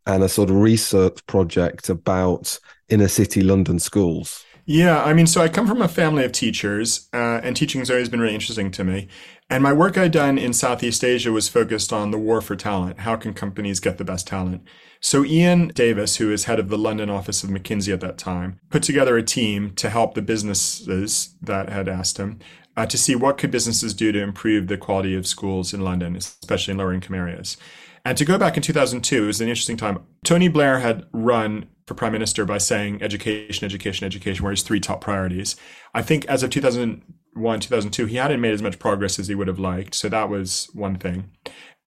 and 0.06 0.24
a 0.24 0.30
sort 0.30 0.50
of 0.50 0.56
research 0.56 1.20
project 1.28 1.90
about 1.90 2.58
inner 2.88 3.10
city 3.10 3.42
London 3.42 3.78
schools. 3.78 4.46
Yeah, 4.66 5.04
I 5.04 5.14
mean, 5.14 5.28
so 5.28 5.42
I 5.42 5.50
come 5.50 5.68
from 5.68 5.82
a 5.82 5.90
family 5.90 6.24
of 6.24 6.32
teachers, 6.32 7.10
uh, 7.14 7.42
and 7.44 7.54
teaching 7.54 7.82
has 7.82 7.92
always 7.92 8.08
been 8.08 8.22
really 8.22 8.34
interesting 8.34 8.72
to 8.72 8.86
me. 8.86 9.10
And 9.50 9.62
my 9.62 9.74
work 9.74 9.98
I'd 9.98 10.14
done 10.14 10.38
in 10.38 10.54
Southeast 10.54 11.04
Asia 11.04 11.34
was 11.34 11.50
focused 11.50 11.92
on 11.92 12.12
the 12.12 12.18
war 12.18 12.40
for 12.40 12.56
talent. 12.56 13.00
How 13.00 13.18
can 13.18 13.34
companies 13.34 13.82
get 13.82 13.98
the 13.98 14.06
best 14.06 14.26
talent? 14.26 14.64
So 15.02 15.26
Ian 15.26 15.68
Davis, 15.68 16.16
who 16.16 16.32
is 16.32 16.46
head 16.46 16.60
of 16.60 16.70
the 16.70 16.78
London 16.78 17.10
office 17.10 17.44
of 17.44 17.50
McKinsey 17.50 17.92
at 17.92 18.00
that 18.00 18.18
time, 18.18 18.62
put 18.70 18.84
together 18.84 19.18
a 19.18 19.24
team 19.24 19.72
to 19.72 19.90
help 19.90 20.14
the 20.14 20.22
businesses 20.22 21.36
that 21.42 21.68
had 21.68 21.90
asked 21.90 22.18
him 22.18 22.40
uh, 22.76 22.86
to 22.86 22.98
see 22.98 23.16
what 23.16 23.38
could 23.38 23.52
businesses 23.52 23.94
do 23.94 24.12
to 24.12 24.22
improve 24.22 24.68
the 24.68 24.78
quality 24.78 25.16
of 25.16 25.28
schools 25.28 25.74
in 25.74 25.82
London, 25.82 26.16
especially 26.16 26.72
in 26.72 26.78
lower 26.78 26.94
income 26.94 27.16
areas. 27.16 27.58
And 28.06 28.18
to 28.18 28.26
go 28.26 28.38
back 28.38 28.58
in 28.58 28.64
2002, 28.64 29.24
it 29.24 29.28
was 29.28 29.42
an 29.42 29.48
interesting 29.48 29.78
time. 29.78 30.00
Tony 30.26 30.48
Blair 30.48 30.80
had 30.80 31.06
run 31.14 31.68
for 31.88 31.94
prime 31.94 32.12
minister 32.12 32.46
by 32.46 32.58
saying 32.58 33.02
education, 33.02 33.66
education, 33.66 34.06
education 34.06 34.44
were 34.44 34.52
his 34.52 34.64
three 34.64 34.80
top 34.80 35.02
priorities. 35.02 35.56
I 35.94 36.02
think 36.02 36.26
as 36.26 36.44
of 36.44 36.50
2001, 36.50 37.60
2002, 37.60 38.06
he 38.06 38.16
hadn't 38.18 38.42
made 38.42 38.54
as 38.54 38.62
much 38.62 38.80
progress 38.80 39.20
as 39.20 39.28
he 39.28 39.36
would 39.36 39.48
have 39.48 39.60
liked. 39.60 39.96
So 39.96 40.10
that 40.10 40.30
was 40.30 40.70
one 40.74 40.98
thing. 40.98 41.32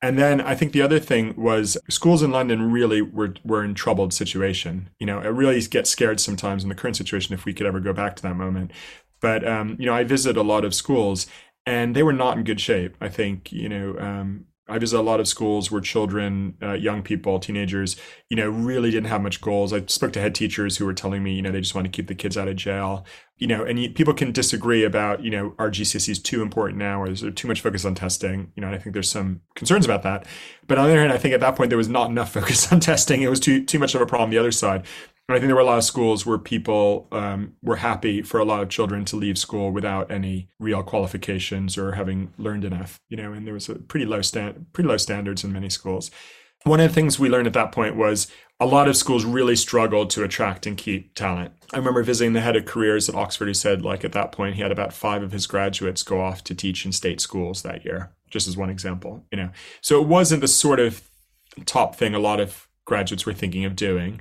And 0.02 0.19
then 0.19 0.43
I 0.43 0.55
think 0.55 0.73
the 0.73 0.83
other 0.83 0.99
thing 0.99 1.35
was 1.37 1.78
schools 1.88 2.23
in 2.23 2.31
London 2.31 2.71
really 2.71 3.00
were, 3.00 3.35
were 3.45 3.64
in 3.64 3.75
troubled 3.75 4.12
situation. 4.12 4.90
You 4.99 5.07
know, 5.07 5.21
it 5.21 5.28
really 5.28 5.61
gets 5.62 5.88
scared 5.88 6.21
sometimes 6.21 6.62
in 6.62 6.69
the 6.69 6.75
current 6.75 6.97
situation 6.97 7.35
if 7.35 7.47
we 7.47 7.55
could 7.55 7.66
ever 7.66 7.81
go 7.81 7.95
back 7.95 8.14
to 8.16 8.23
that 8.23 8.37
moment. 8.37 8.73
But 9.20 9.46
um, 9.46 9.76
you 9.78 9.87
know, 9.87 9.94
I 9.94 10.04
visit 10.04 10.37
a 10.37 10.42
lot 10.42 10.64
of 10.64 10.75
schools, 10.75 11.26
and 11.64 11.94
they 11.94 12.02
were 12.02 12.12
not 12.12 12.37
in 12.37 12.44
good 12.44 12.61
shape. 12.61 12.96
I 13.00 13.08
think 13.08 13.52
you 13.52 13.68
know. 13.68 13.96
Um, 13.99 14.46
I 14.68 14.78
visit 14.78 14.99
a 14.99 15.02
lot 15.02 15.20
of 15.20 15.28
schools 15.28 15.70
where 15.70 15.80
children, 15.80 16.56
uh, 16.61 16.73
young 16.73 17.02
people, 17.02 17.38
teenagers, 17.38 17.96
you 18.28 18.37
know, 18.37 18.49
really 18.50 18.90
didn't 18.90 19.08
have 19.08 19.23
much 19.23 19.40
goals. 19.40 19.73
I 19.73 19.85
spoke 19.87 20.12
to 20.14 20.20
head 20.20 20.35
teachers 20.35 20.76
who 20.76 20.85
were 20.85 20.92
telling 20.92 21.23
me, 21.23 21.35
you 21.35 21.42
know, 21.42 21.52
they 21.52 21.61
just 21.61 21.75
want 21.75 21.85
to 21.85 21.90
keep 21.90 22.08
the 22.08 22.16
kids 22.16 22.37
out 22.37 22.49
of 22.49 22.56
jail. 22.56 23.06
You 23.38 23.46
know, 23.46 23.64
and 23.64 23.78
you, 23.78 23.90
people 23.90 24.12
can 24.12 24.32
disagree 24.32 24.82
about, 24.82 25.23
you 25.23 25.30
know, 25.30 25.54
are 25.58 25.70
GCSEs 25.70 26.20
too 26.23 26.42
important 26.42 26.78
now, 26.78 27.00
or 27.02 27.08
is 27.08 27.20
there 27.20 27.30
too 27.30 27.46
much 27.46 27.61
focus 27.61 27.85
on 27.85 27.94
testing? 27.94 28.50
You 28.56 28.62
know, 28.62 28.70
I 28.70 28.78
think 28.78 28.92
there's 28.92 29.11
some 29.11 29.40
concerns 29.54 29.85
about 29.85 30.02
that. 30.02 30.26
But 30.66 30.78
on 30.78 30.87
the 30.87 30.92
other 30.92 31.00
hand, 31.00 31.12
I 31.12 31.18
think 31.18 31.35
at 31.35 31.40
that 31.40 31.54
point 31.54 31.70
there 31.70 31.78
was 31.78 31.88
not 31.88 32.11
enough 32.11 32.32
focus 32.35 32.73
on 32.73 32.80
testing. 32.80 33.23
It 33.23 33.30
was 33.30 33.40
too 33.40 33.64
too 33.64 33.78
much 33.78 33.94
of 33.94 34.00
a 34.00 34.06
problem 34.06 34.30
the 34.30 34.38
other 34.38 34.52
side. 34.52 34.85
I 35.28 35.40
think 35.40 35.49
there 35.49 35.56
were 35.56 35.61
a 35.61 35.64
lot 35.64 35.78
of 35.78 35.85
schools 35.85 36.25
where 36.25 36.38
people 36.38 37.09
um, 37.11 37.56
were 37.61 37.76
happy 37.76 38.23
for 38.23 38.38
a 38.38 38.45
lot 38.45 38.62
of 38.62 38.68
children 38.68 39.04
to 39.06 39.16
leave 39.16 39.37
school 39.37 39.73
without 39.73 40.11
any 40.11 40.49
real 40.61 40.85
qualifications 40.85 41.76
or 41.76 41.92
having 41.92 42.33
learned 42.38 42.64
enough, 42.64 43.00
you 43.09 43.16
know, 43.16 43.33
and 43.33 43.45
there 43.45 43.54
was 43.54 43.68
a 43.68 43.75
pretty 43.75 44.06
low 44.06 44.23
stand, 44.23 44.66
pretty 44.73 44.88
low 44.88 44.97
standards 44.97 45.42
in 45.42 45.52
many 45.52 45.68
schools. 45.68 46.12
One 46.62 46.78
of 46.78 46.88
the 46.88 46.95
things 46.95 47.18
we 47.18 47.28
learned 47.28 47.49
at 47.49 47.52
that 47.54 47.73
point 47.73 47.97
was 47.97 48.28
a 48.61 48.66
lot 48.66 48.88
of 48.88 48.97
schools 48.97 49.25
really 49.25 49.56
struggled 49.56 50.11
to 50.11 50.23
attract 50.23 50.64
and 50.64 50.76
keep 50.76 51.14
talent. 51.14 51.52
I 51.73 51.78
remember 51.78 52.02
visiting 52.02 52.33
the 52.33 52.40
head 52.40 52.56
of 52.56 52.64
careers 52.64 53.09
at 53.09 53.14
Oxford 53.14 53.47
who 53.47 53.54
said, 53.54 53.83
like, 53.83 54.04
at 54.04 54.12
that 54.12 54.33
point, 54.33 54.54
he 54.54 54.62
had 54.62 54.73
about 54.73 54.92
five 54.92 55.23
of 55.23 55.33
his 55.33 55.47
graduates 55.47 56.02
go 56.02 56.21
off 56.21 56.42
to 56.45 56.54
teach 56.54 56.87
in 56.87 56.92
state 56.92 57.21
schools 57.21 57.62
that 57.62 57.85
year, 57.85 58.12
just 58.30 58.49
as 58.49 58.56
one 58.56 58.71
example, 58.71 59.25
you 59.30 59.37
know. 59.37 59.50
So 59.80 60.00
it 60.00 60.09
wasn't 60.09 60.40
the 60.40 60.49
sort 60.49 60.80
of 60.80 61.02
top 61.66 61.97
thing 61.97 62.14
a 62.14 62.18
lot 62.18 62.40
of 62.40 62.68
graduates 62.85 63.26
were 63.26 63.35
thinking 63.35 63.64
of 63.64 63.76
doing. 63.76 64.21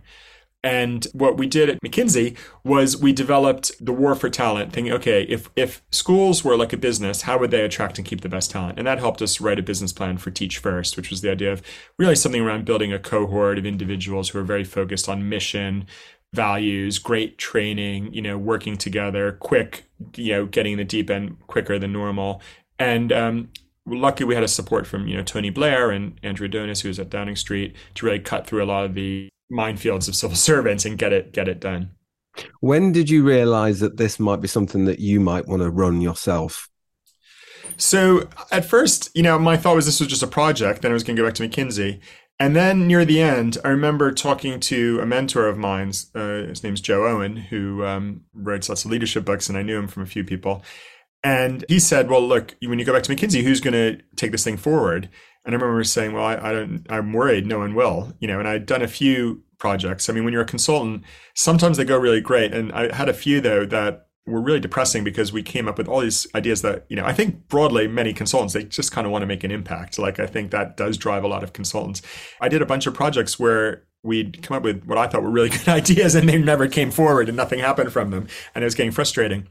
And 0.65 1.05
what 1.13 1.38
we 1.38 1.45
did 1.45 1.69
at 1.69 1.79
McKinsey 1.86 2.36
was 2.63 2.98
we 2.98 3.13
developed 3.13 3.72
the 3.79 3.93
war 3.93 4.15
for 4.15 4.31
talent, 4.31 4.74
thinking, 4.74 4.91
okay, 4.93 5.22
if, 5.29 5.48
if 5.55 5.84
schools 5.91 6.43
were 6.43 6.57
like 6.57 6.74
a 6.74 6.77
business, 6.77 7.22
how 7.22 7.38
would 7.38 7.51
they 7.51 7.62
attract 7.62 8.00
and 8.00 8.07
keep 8.07 8.22
the 8.22 8.29
best 8.29 8.50
talent? 8.50 8.79
And 8.79 8.88
that 8.88 8.98
helped 8.98 9.22
us 9.22 9.39
write 9.39 9.60
a 9.60 9.63
business 9.63 9.93
plan 9.93 10.17
for 10.17 10.31
Teach 10.31 10.57
First, 10.57 10.98
which 10.98 11.12
was 11.12 11.22
the 11.22 11.29
idea 11.29 11.53
of 11.53 11.62
really 12.00 12.15
something 12.15 12.41
around 12.41 12.65
building 12.65 12.91
a 12.91 12.98
cohort 12.98 13.60
of 13.60 13.65
individuals 13.67 14.29
who 14.29 14.39
are 14.39 14.43
very 14.43 14.63
focused 14.63 15.07
on 15.07 15.29
mission, 15.29 15.86
values, 16.34 16.98
great 16.98 17.38
training, 17.38 18.12
you 18.12 18.24
know, 18.24 18.36
working 18.36 18.75
together, 18.75 19.34
quick, 19.34 19.86
you 20.15 20.34
know, 20.34 20.45
getting 20.48 20.72
in 20.72 20.77
the 20.79 20.84
deep 20.84 21.12
end 21.12 21.38
quicker 21.45 21.77
than 21.77 21.93
normal. 21.93 22.41
And 22.79 23.13
um, 23.13 23.50
luckily 23.86 24.27
we 24.27 24.34
had 24.34 24.43
a 24.43 24.48
support 24.48 24.88
from, 24.88 25.07
you 25.07 25.15
know, 25.15 25.22
Tony 25.22 25.51
Blair 25.51 25.91
and 25.91 26.19
Andrew 26.24 26.45
Adonis, 26.48 26.81
who 26.81 26.88
was 26.88 27.00
at 27.00 27.12
Downing 27.12 27.36
Street, 27.36 27.75
to 27.93 28.07
really 28.07 28.19
cut 28.19 28.48
through 28.48 28.63
a 28.63 28.65
lot 28.65 28.84
of 28.84 28.95
the 28.95 29.29
minefields 29.51 30.07
of 30.07 30.15
civil 30.15 30.35
servants 30.49 30.85
and 30.85 30.97
get 30.97 31.13
it 31.13 31.33
get 31.33 31.47
it 31.47 31.59
done. 31.59 31.91
When 32.59 32.91
did 32.91 33.09
you 33.09 33.23
realize 33.23 33.79
that 33.79 33.97
this 33.97 34.19
might 34.19 34.41
be 34.41 34.47
something 34.47 34.85
that 34.85 34.99
you 34.99 35.19
might 35.19 35.47
want 35.47 35.61
to 35.61 35.69
run 35.69 36.01
yourself? 36.01 36.69
So 37.77 38.29
at 38.51 38.65
first, 38.65 39.09
you 39.13 39.23
know, 39.23 39.37
my 39.39 39.57
thought 39.57 39.75
was 39.75 39.85
this 39.85 39.99
was 39.99 40.09
just 40.09 40.23
a 40.23 40.27
project, 40.27 40.81
then 40.81 40.91
I 40.91 40.93
was 40.93 41.03
going 41.03 41.15
to 41.15 41.21
go 41.21 41.27
back 41.27 41.35
to 41.35 41.47
McKinsey. 41.47 42.01
And 42.39 42.55
then 42.55 42.85
near 42.87 43.05
the 43.05 43.21
end, 43.21 43.57
I 43.63 43.69
remember 43.69 44.11
talking 44.11 44.59
to 44.61 44.99
a 44.99 45.05
mentor 45.05 45.47
of 45.47 45.57
mine. 45.57 45.91
Uh, 46.13 46.47
his 46.47 46.63
name's 46.63 46.81
Jo 46.81 47.05
Owen, 47.05 47.37
who 47.37 47.85
um, 47.85 48.21
writes 48.33 48.67
lots 48.67 48.83
of 48.83 48.91
leadership 48.91 49.23
books, 49.23 49.47
and 49.47 49.57
I 49.57 49.61
knew 49.61 49.77
him 49.77 49.87
from 49.87 50.03
a 50.03 50.07
few 50.07 50.25
people. 50.25 50.61
And 51.23 51.63
he 51.69 51.79
said, 51.79 52.09
"Well, 52.09 52.21
look, 52.21 52.55
when 52.61 52.77
you 52.77 52.83
go 52.83 52.93
back 52.93 53.03
to 53.03 53.15
McKinsey, 53.15 53.41
who's 53.41 53.61
going 53.61 53.73
to 53.73 54.01
take 54.17 54.31
this 54.31 54.43
thing 54.43 54.57
forward?" 54.57 55.09
And 55.45 55.53
I 55.53 55.57
remember 55.57 55.83
saying, 55.83 56.13
well, 56.13 56.25
I, 56.25 56.35
I 56.37 56.53
don't, 56.53 56.85
I'm 56.89 57.13
worried 57.13 57.45
no 57.45 57.59
one 57.59 57.75
will, 57.75 58.13
you 58.19 58.27
know, 58.27 58.39
and 58.39 58.47
I'd 58.47 58.65
done 58.65 58.81
a 58.81 58.87
few 58.87 59.43
projects. 59.57 60.09
I 60.09 60.13
mean, 60.13 60.23
when 60.23 60.33
you're 60.33 60.41
a 60.41 60.45
consultant, 60.45 61.03
sometimes 61.35 61.77
they 61.77 61.85
go 61.85 61.97
really 61.97 62.21
great. 62.21 62.53
And 62.53 62.71
I 62.73 62.93
had 62.93 63.09
a 63.09 63.13
few 63.13 63.41
though 63.41 63.65
that 63.65 64.07
were 64.25 64.41
really 64.41 64.59
depressing 64.59 65.03
because 65.03 65.31
we 65.31 65.43
came 65.43 65.67
up 65.67 65.77
with 65.77 65.87
all 65.87 66.01
these 66.01 66.25
ideas 66.33 66.63
that, 66.63 66.85
you 66.89 66.95
know, 66.95 67.05
I 67.05 67.13
think 67.13 67.47
broadly 67.47 67.87
many 67.87 68.11
consultants, 68.11 68.55
they 68.55 68.63
just 68.63 68.91
kind 68.91 69.05
of 69.05 69.11
want 69.11 69.21
to 69.21 69.27
make 69.27 69.43
an 69.43 69.51
impact. 69.51 69.99
Like 69.99 70.19
I 70.19 70.25
think 70.25 70.49
that 70.51 70.77
does 70.77 70.97
drive 70.97 71.23
a 71.23 71.27
lot 71.27 71.43
of 71.43 71.53
consultants. 71.53 72.01
I 72.41 72.49
did 72.49 72.61
a 72.61 72.65
bunch 72.65 72.87
of 72.87 72.95
projects 72.95 73.39
where 73.39 73.83
we'd 74.05 74.41
come 74.43 74.55
up 74.55 74.63
with 74.63 74.85
what 74.85 74.97
I 74.97 75.07
thought 75.07 75.24
were 75.24 75.29
really 75.29 75.50
good 75.57 75.67
ideas 75.67 76.15
and 76.15 76.29
they 76.29 76.38
never 76.38 76.67
came 76.67 76.91
forward 76.91 77.27
and 77.27 77.35
nothing 77.35 77.59
happened 77.59 77.91
from 77.91 78.12
them. 78.12 78.27
And 78.53 78.63
it 78.63 78.65
was 78.65 78.75
getting 78.75 78.91
frustrating. 78.91 79.47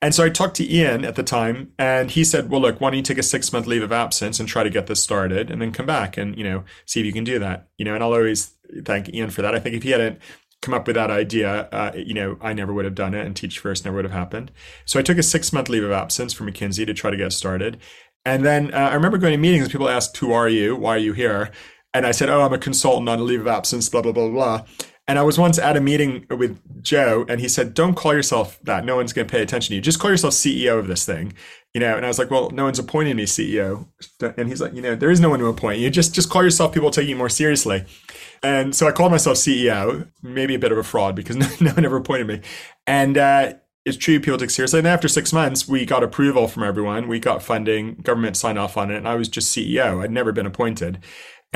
And 0.00 0.14
so 0.14 0.24
I 0.24 0.30
talked 0.30 0.56
to 0.56 0.72
Ian 0.72 1.04
at 1.04 1.16
the 1.16 1.22
time 1.22 1.72
and 1.78 2.10
he 2.10 2.24
said, 2.24 2.48
well, 2.48 2.60
look, 2.60 2.80
why 2.80 2.90
don't 2.90 2.98
you 2.98 3.02
take 3.02 3.18
a 3.18 3.22
six 3.22 3.52
month 3.52 3.66
leave 3.66 3.82
of 3.82 3.92
absence 3.92 4.38
and 4.38 4.48
try 4.48 4.62
to 4.62 4.70
get 4.70 4.86
this 4.86 5.02
started 5.02 5.50
and 5.50 5.60
then 5.60 5.72
come 5.72 5.86
back 5.86 6.16
and, 6.16 6.36
you 6.38 6.44
know, 6.44 6.64
see 6.84 7.00
if 7.00 7.06
you 7.06 7.12
can 7.12 7.24
do 7.24 7.38
that, 7.38 7.68
you 7.78 7.84
know, 7.84 7.94
and 7.94 8.02
I'll 8.02 8.12
always 8.12 8.54
thank 8.84 9.12
Ian 9.12 9.30
for 9.30 9.42
that. 9.42 9.54
I 9.54 9.58
think 9.58 9.74
if 9.74 9.82
he 9.82 9.90
hadn't 9.90 10.20
come 10.62 10.74
up 10.74 10.86
with 10.86 10.96
that 10.96 11.10
idea, 11.10 11.68
uh, 11.72 11.92
you 11.94 12.14
know, 12.14 12.38
I 12.40 12.52
never 12.52 12.72
would 12.72 12.84
have 12.84 12.94
done 12.94 13.14
it 13.14 13.26
and 13.26 13.34
Teach 13.34 13.58
First 13.58 13.84
never 13.84 13.96
would 13.96 14.04
have 14.04 14.12
happened. 14.12 14.52
So 14.84 14.98
I 14.98 15.02
took 15.02 15.18
a 15.18 15.22
six 15.22 15.52
month 15.52 15.68
leave 15.68 15.84
of 15.84 15.92
absence 15.92 16.32
for 16.32 16.44
McKinsey 16.44 16.86
to 16.86 16.94
try 16.94 17.10
to 17.10 17.16
get 17.16 17.32
started. 17.32 17.78
And 18.24 18.44
then 18.44 18.74
uh, 18.74 18.78
I 18.78 18.94
remember 18.94 19.18
going 19.18 19.32
to 19.32 19.38
meetings, 19.38 19.68
people 19.68 19.88
asked, 19.88 20.16
who 20.16 20.32
are 20.32 20.48
you? 20.48 20.74
Why 20.74 20.96
are 20.96 20.98
you 20.98 21.12
here? 21.12 21.52
And 21.96 22.06
I 22.06 22.10
said, 22.10 22.28
oh, 22.28 22.42
I'm 22.42 22.52
a 22.52 22.58
consultant 22.58 23.08
on 23.08 23.18
a 23.18 23.22
leave 23.22 23.40
of 23.40 23.46
absence, 23.46 23.88
blah, 23.88 24.02
blah, 24.02 24.12
blah, 24.12 24.28
blah. 24.28 24.66
And 25.08 25.18
I 25.18 25.22
was 25.22 25.38
once 25.38 25.58
at 25.58 25.76
a 25.76 25.80
meeting 25.80 26.26
with 26.28 26.60
Jo, 26.82 27.24
and 27.28 27.40
he 27.40 27.48
said, 27.48 27.74
"Don't 27.74 27.94
call 27.94 28.12
yourself 28.12 28.58
that. 28.64 28.84
No 28.84 28.96
one's 28.96 29.12
going 29.12 29.28
to 29.28 29.30
pay 29.30 29.40
attention 29.40 29.70
to 29.70 29.76
you. 29.76 29.80
Just 29.80 30.00
call 30.00 30.10
yourself 30.10 30.34
CEO 30.34 30.80
of 30.80 30.88
this 30.88 31.06
thing." 31.06 31.32
You 31.74 31.80
know. 31.80 31.96
And 31.96 32.04
I 32.04 32.08
was 32.08 32.18
like, 32.18 32.28
"Well, 32.28 32.50
no 32.50 32.64
one's 32.64 32.80
appointing 32.80 33.14
me 33.14 33.24
CEO." 33.24 33.86
And 34.36 34.48
he's 34.48 34.60
like, 34.60 34.74
"You 34.74 34.82
know, 34.82 34.96
there 34.96 35.12
is 35.12 35.20
no 35.20 35.30
one 35.30 35.38
to 35.38 35.46
appoint 35.46 35.78
you. 35.78 35.90
Just 35.90 36.12
just 36.12 36.28
call 36.28 36.42
yourself. 36.42 36.74
People 36.74 36.90
take 36.90 37.06
you 37.06 37.14
more 37.14 37.28
seriously." 37.28 37.84
And 38.42 38.74
so 38.74 38.88
I 38.88 38.92
called 38.92 39.12
myself 39.12 39.36
CEO. 39.36 40.08
Maybe 40.24 40.56
a 40.56 40.58
bit 40.58 40.72
of 40.72 40.78
a 40.78 40.82
fraud 40.82 41.14
because 41.14 41.36
no, 41.36 41.46
no 41.60 41.72
one 41.72 41.84
ever 41.84 41.98
appointed 41.98 42.26
me. 42.26 42.40
And 42.88 43.16
uh, 43.16 43.52
it's 43.84 43.96
true 43.96 44.18
people 44.18 44.38
took 44.38 44.50
seriously. 44.50 44.80
And 44.80 44.88
after 44.88 45.06
six 45.06 45.32
months, 45.32 45.68
we 45.68 45.86
got 45.86 46.02
approval 46.02 46.48
from 46.48 46.64
everyone. 46.64 47.06
We 47.06 47.20
got 47.20 47.44
funding. 47.44 47.94
Government 47.94 48.36
signed 48.36 48.58
off 48.58 48.76
on 48.76 48.90
it, 48.90 48.96
and 48.96 49.06
I 49.06 49.14
was 49.14 49.28
just 49.28 49.56
CEO. 49.56 50.02
I'd 50.02 50.10
never 50.10 50.32
been 50.32 50.46
appointed. 50.46 50.98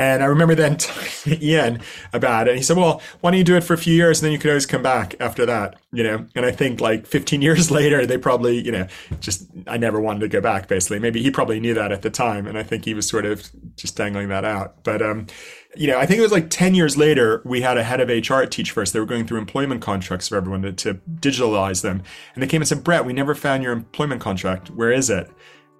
And 0.01 0.23
I 0.23 0.25
remember 0.25 0.55
then 0.55 0.77
talking 0.77 1.37
to 1.37 1.45
Ian 1.45 1.79
about 2.11 2.47
it. 2.47 2.51
And 2.51 2.57
he 2.57 2.63
said, 2.63 2.75
Well, 2.75 3.03
why 3.19 3.29
don't 3.29 3.37
you 3.37 3.43
do 3.43 3.55
it 3.55 3.63
for 3.63 3.75
a 3.75 3.77
few 3.77 3.93
years 3.93 4.19
and 4.19 4.25
then 4.25 4.31
you 4.31 4.39
could 4.39 4.49
always 4.49 4.65
come 4.65 4.81
back 4.81 5.13
after 5.19 5.45
that? 5.45 5.75
You 5.91 6.03
know, 6.03 6.25
and 6.33 6.43
I 6.43 6.51
think 6.51 6.81
like 6.81 7.05
15 7.05 7.41
years 7.43 7.69
later, 7.69 8.07
they 8.07 8.17
probably, 8.17 8.59
you 8.65 8.71
know, 8.71 8.87
just, 9.19 9.47
I 9.67 9.77
never 9.77 10.01
wanted 10.01 10.21
to 10.21 10.27
go 10.27 10.41
back 10.41 10.67
basically. 10.67 10.97
Maybe 10.97 11.21
he 11.21 11.29
probably 11.29 11.59
knew 11.59 11.75
that 11.75 11.91
at 11.91 12.01
the 12.01 12.09
time. 12.09 12.47
And 12.47 12.57
I 12.57 12.63
think 12.63 12.83
he 12.83 12.95
was 12.95 13.07
sort 13.07 13.25
of 13.25 13.47
just 13.75 13.95
dangling 13.95 14.29
that 14.29 14.43
out. 14.43 14.83
But, 14.83 15.03
um, 15.03 15.27
you 15.75 15.85
know, 15.85 15.99
I 15.99 16.07
think 16.07 16.17
it 16.17 16.23
was 16.23 16.31
like 16.31 16.49
10 16.49 16.73
years 16.73 16.97
later, 16.97 17.43
we 17.45 17.61
had 17.61 17.77
a 17.77 17.83
head 17.83 18.01
of 18.01 18.09
HR 18.09 18.45
Teach 18.45 18.71
First. 18.71 18.93
They 18.93 18.99
were 18.99 19.05
going 19.05 19.27
through 19.27 19.37
employment 19.37 19.83
contracts 19.83 20.29
for 20.29 20.35
everyone 20.35 20.63
to, 20.63 20.73
to 20.73 20.95
digitalize 20.95 21.83
them. 21.83 22.01
And 22.33 22.41
they 22.41 22.47
came 22.47 22.61
and 22.61 22.67
said, 22.67 22.83
Brett, 22.83 23.05
we 23.05 23.13
never 23.13 23.35
found 23.35 23.61
your 23.61 23.71
employment 23.71 24.19
contract. 24.19 24.71
Where 24.71 24.91
is 24.91 25.11
it? 25.11 25.29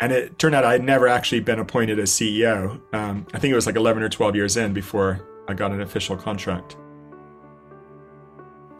And 0.01 0.11
it 0.11 0.39
turned 0.39 0.55
out 0.55 0.65
I 0.65 0.71
had 0.71 0.83
never 0.83 1.07
actually 1.07 1.41
been 1.41 1.59
appointed 1.59 1.99
as 1.99 2.09
CEO. 2.09 2.81
Um, 2.91 3.27
I 3.35 3.39
think 3.39 3.51
it 3.51 3.55
was 3.55 3.67
like 3.67 3.75
11 3.75 4.01
or 4.01 4.09
12 4.09 4.35
years 4.35 4.57
in 4.57 4.73
before 4.73 5.21
I 5.47 5.53
got 5.53 5.71
an 5.71 5.81
official 5.81 6.17
contract. 6.17 6.75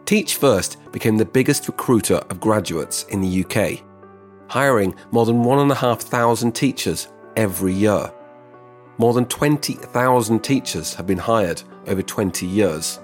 Teach 0.04 0.34
First 0.34 0.78
became 0.90 1.16
the 1.16 1.24
biggest 1.24 1.68
recruiter 1.68 2.16
of 2.28 2.40
graduates 2.40 3.04
in 3.04 3.20
the 3.20 3.44
UK, 3.44 3.84
hiring 4.48 4.96
more 5.12 5.24
than 5.24 5.44
1,500 5.44 6.54
teachers 6.54 7.06
every 7.36 7.72
year. 7.72 8.12
More 8.98 9.14
than 9.14 9.26
20,000 9.26 10.40
teachers 10.40 10.92
have 10.94 11.06
been 11.06 11.18
hired 11.18 11.62
over 11.86 12.02
20 12.02 12.46
years. 12.46 12.98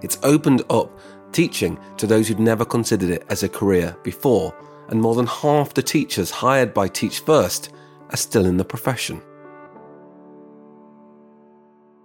It's 0.00 0.18
opened 0.22 0.62
up 0.70 0.98
teaching 1.32 1.78
to 1.98 2.06
those 2.06 2.28
who'd 2.28 2.40
never 2.40 2.64
considered 2.64 3.10
it 3.10 3.26
as 3.28 3.42
a 3.42 3.48
career 3.48 3.94
before 4.02 4.54
and 4.88 5.00
more 5.00 5.14
than 5.14 5.26
half 5.26 5.74
the 5.74 5.82
teachers 5.82 6.30
hired 6.30 6.74
by 6.74 6.88
Teach 6.88 7.20
First 7.20 7.72
are 8.10 8.16
still 8.16 8.46
in 8.46 8.56
the 8.56 8.64
profession. 8.64 9.22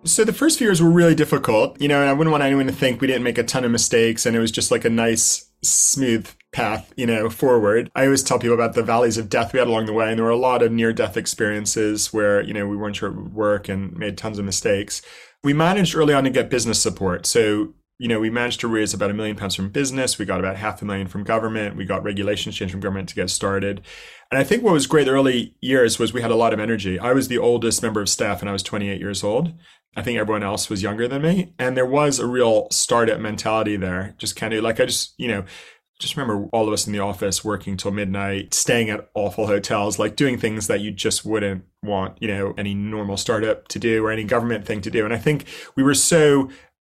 So 0.05 0.25
the 0.25 0.33
first 0.33 0.57
few 0.57 0.67
years 0.67 0.81
were 0.81 0.89
really 0.89 1.15
difficult, 1.15 1.79
you 1.79 1.87
know, 1.87 2.01
and 2.01 2.09
I 2.09 2.13
wouldn't 2.13 2.31
want 2.31 2.43
anyone 2.43 2.67
to 2.67 2.73
think 2.73 2.99
we 2.99 3.07
didn't 3.07 3.23
make 3.23 3.37
a 3.37 3.43
ton 3.43 3.63
of 3.63 3.71
mistakes 3.71 4.25
and 4.25 4.35
it 4.35 4.39
was 4.39 4.51
just 4.51 4.69
like 4.69 4.83
a 4.83 4.89
nice, 4.89 5.49
smooth 5.63 6.27
path, 6.51 6.93
you 6.95 7.05
know, 7.05 7.29
forward. 7.29 7.89
I 7.95 8.05
always 8.05 8.21
tell 8.21 8.37
people 8.37 8.53
about 8.53 8.73
the 8.73 8.83
valleys 8.83 9.17
of 9.17 9.29
death 9.29 9.53
we 9.53 9.59
had 9.59 9.67
along 9.67 9.85
the 9.85 9.93
way, 9.93 10.09
and 10.09 10.17
there 10.17 10.25
were 10.25 10.29
a 10.29 10.37
lot 10.37 10.61
of 10.61 10.71
near 10.71 10.93
death 10.93 11.17
experiences 11.17 12.13
where, 12.13 12.41
you 12.41 12.53
know, 12.53 12.67
we 12.67 12.77
weren't 12.77 12.95
sure 12.95 13.09
it 13.09 13.15
would 13.15 13.33
work 13.33 13.69
and 13.69 13.97
made 13.97 14.17
tons 14.17 14.39
of 14.39 14.45
mistakes. 14.45 15.01
We 15.43 15.53
managed 15.53 15.95
early 15.95 16.13
on 16.13 16.23
to 16.25 16.29
get 16.29 16.49
business 16.49 16.81
support. 16.81 17.25
So 17.25 17.73
you 17.99 18.07
know, 18.07 18.19
we 18.19 18.29
managed 18.29 18.59
to 18.61 18.67
raise 18.67 18.93
about 18.93 19.11
a 19.11 19.13
million 19.13 19.35
pounds 19.35 19.55
from 19.55 19.69
business. 19.69 20.17
We 20.17 20.25
got 20.25 20.39
about 20.39 20.57
half 20.57 20.81
a 20.81 20.85
million 20.85 21.07
from 21.07 21.23
government. 21.23 21.75
We 21.75 21.85
got 21.85 22.03
regulations 22.03 22.55
changed 22.55 22.71
from 22.71 22.81
government 22.81 23.09
to 23.09 23.15
get 23.15 23.29
started. 23.29 23.81
And 24.31 24.39
I 24.39 24.43
think 24.43 24.63
what 24.63 24.73
was 24.73 24.87
great 24.87 25.05
the 25.05 25.11
early 25.11 25.55
years 25.61 25.99
was 25.99 26.11
we 26.11 26.21
had 26.21 26.31
a 26.31 26.35
lot 26.35 26.53
of 26.53 26.59
energy. 26.59 26.97
I 26.97 27.13
was 27.13 27.27
the 27.27 27.37
oldest 27.37 27.83
member 27.83 28.01
of 28.01 28.09
staff 28.09 28.41
and 28.41 28.49
I 28.49 28.53
was 28.53 28.63
28 28.63 28.99
years 28.99 29.23
old. 29.23 29.53
I 29.95 30.01
think 30.01 30.17
everyone 30.17 30.43
else 30.43 30.69
was 30.69 30.81
younger 30.81 31.07
than 31.07 31.21
me. 31.21 31.53
And 31.59 31.77
there 31.77 31.85
was 31.85 32.17
a 32.17 32.25
real 32.25 32.67
startup 32.71 33.19
mentality 33.19 33.77
there. 33.77 34.15
Just 34.17 34.35
kind 34.35 34.53
of 34.53 34.63
like, 34.63 34.79
I 34.79 34.85
just, 34.85 35.13
you 35.17 35.27
know, 35.27 35.45
just 35.99 36.17
remember 36.17 36.47
all 36.51 36.67
of 36.67 36.73
us 36.73 36.87
in 36.87 36.93
the 36.93 36.99
office 36.99 37.45
working 37.45 37.77
till 37.77 37.91
midnight, 37.91 38.53
staying 38.53 38.89
at 38.89 39.07
awful 39.13 39.47
hotels, 39.47 39.99
like 39.99 40.15
doing 40.15 40.37
things 40.37 40.65
that 40.67 40.81
you 40.81 40.91
just 40.91 41.23
wouldn't 41.23 41.63
want, 41.83 42.17
you 42.19 42.27
know, 42.27 42.53
any 42.57 42.73
normal 42.73 43.17
startup 43.17 43.67
to 43.67 43.79
do 43.79 44.03
or 44.03 44.11
any 44.11 44.23
government 44.23 44.65
thing 44.65 44.81
to 44.81 44.89
do. 44.89 45.05
And 45.05 45.13
I 45.13 45.17
think 45.19 45.45
we 45.75 45.83
were 45.83 45.93
so 45.93 46.49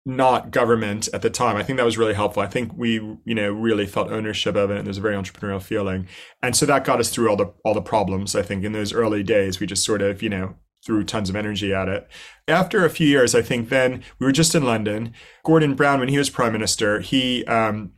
not 0.05 0.51
government 0.51 1.09
at 1.13 1.23
the 1.23 1.29
time. 1.29 1.55
I 1.55 1.63
think 1.63 1.77
that 1.77 1.85
was 1.85 1.97
really 1.97 2.13
helpful. 2.13 2.43
I 2.43 2.47
think 2.47 2.71
we, 2.75 2.93
you 2.93 3.33
know, 3.33 3.51
really 3.51 3.87
felt 3.87 4.11
ownership 4.11 4.55
of 4.55 4.69
it 4.69 4.77
and 4.77 4.85
there's 4.85 4.99
a 4.99 5.01
very 5.01 5.15
entrepreneurial 5.15 5.61
feeling. 5.61 6.07
And 6.43 6.55
so 6.55 6.65
that 6.67 6.83
got 6.83 6.99
us 6.99 7.09
through 7.09 7.29
all 7.29 7.35
the 7.35 7.51
all 7.63 7.73
the 7.73 7.81
problems. 7.81 8.35
I 8.35 8.43
think 8.43 8.63
in 8.63 8.71
those 8.71 8.93
early 8.93 9.23
days 9.23 9.59
we 9.59 9.65
just 9.65 9.83
sort 9.83 10.03
of, 10.03 10.21
you 10.21 10.29
know, 10.29 10.55
threw 10.85 11.03
tons 11.03 11.29
of 11.29 11.35
energy 11.35 11.73
at 11.73 11.89
it. 11.89 12.07
After 12.47 12.85
a 12.85 12.89
few 12.89 13.07
years, 13.07 13.33
I 13.33 13.41
think 13.41 13.69
then 13.69 14.03
we 14.19 14.27
were 14.27 14.31
just 14.31 14.53
in 14.53 14.63
London. 14.63 15.13
Gordon 15.43 15.73
Brown, 15.73 15.99
when 15.99 16.09
he 16.09 16.17
was 16.19 16.29
prime 16.29 16.53
minister, 16.53 16.99
he 16.99 17.43
um, 17.45 17.93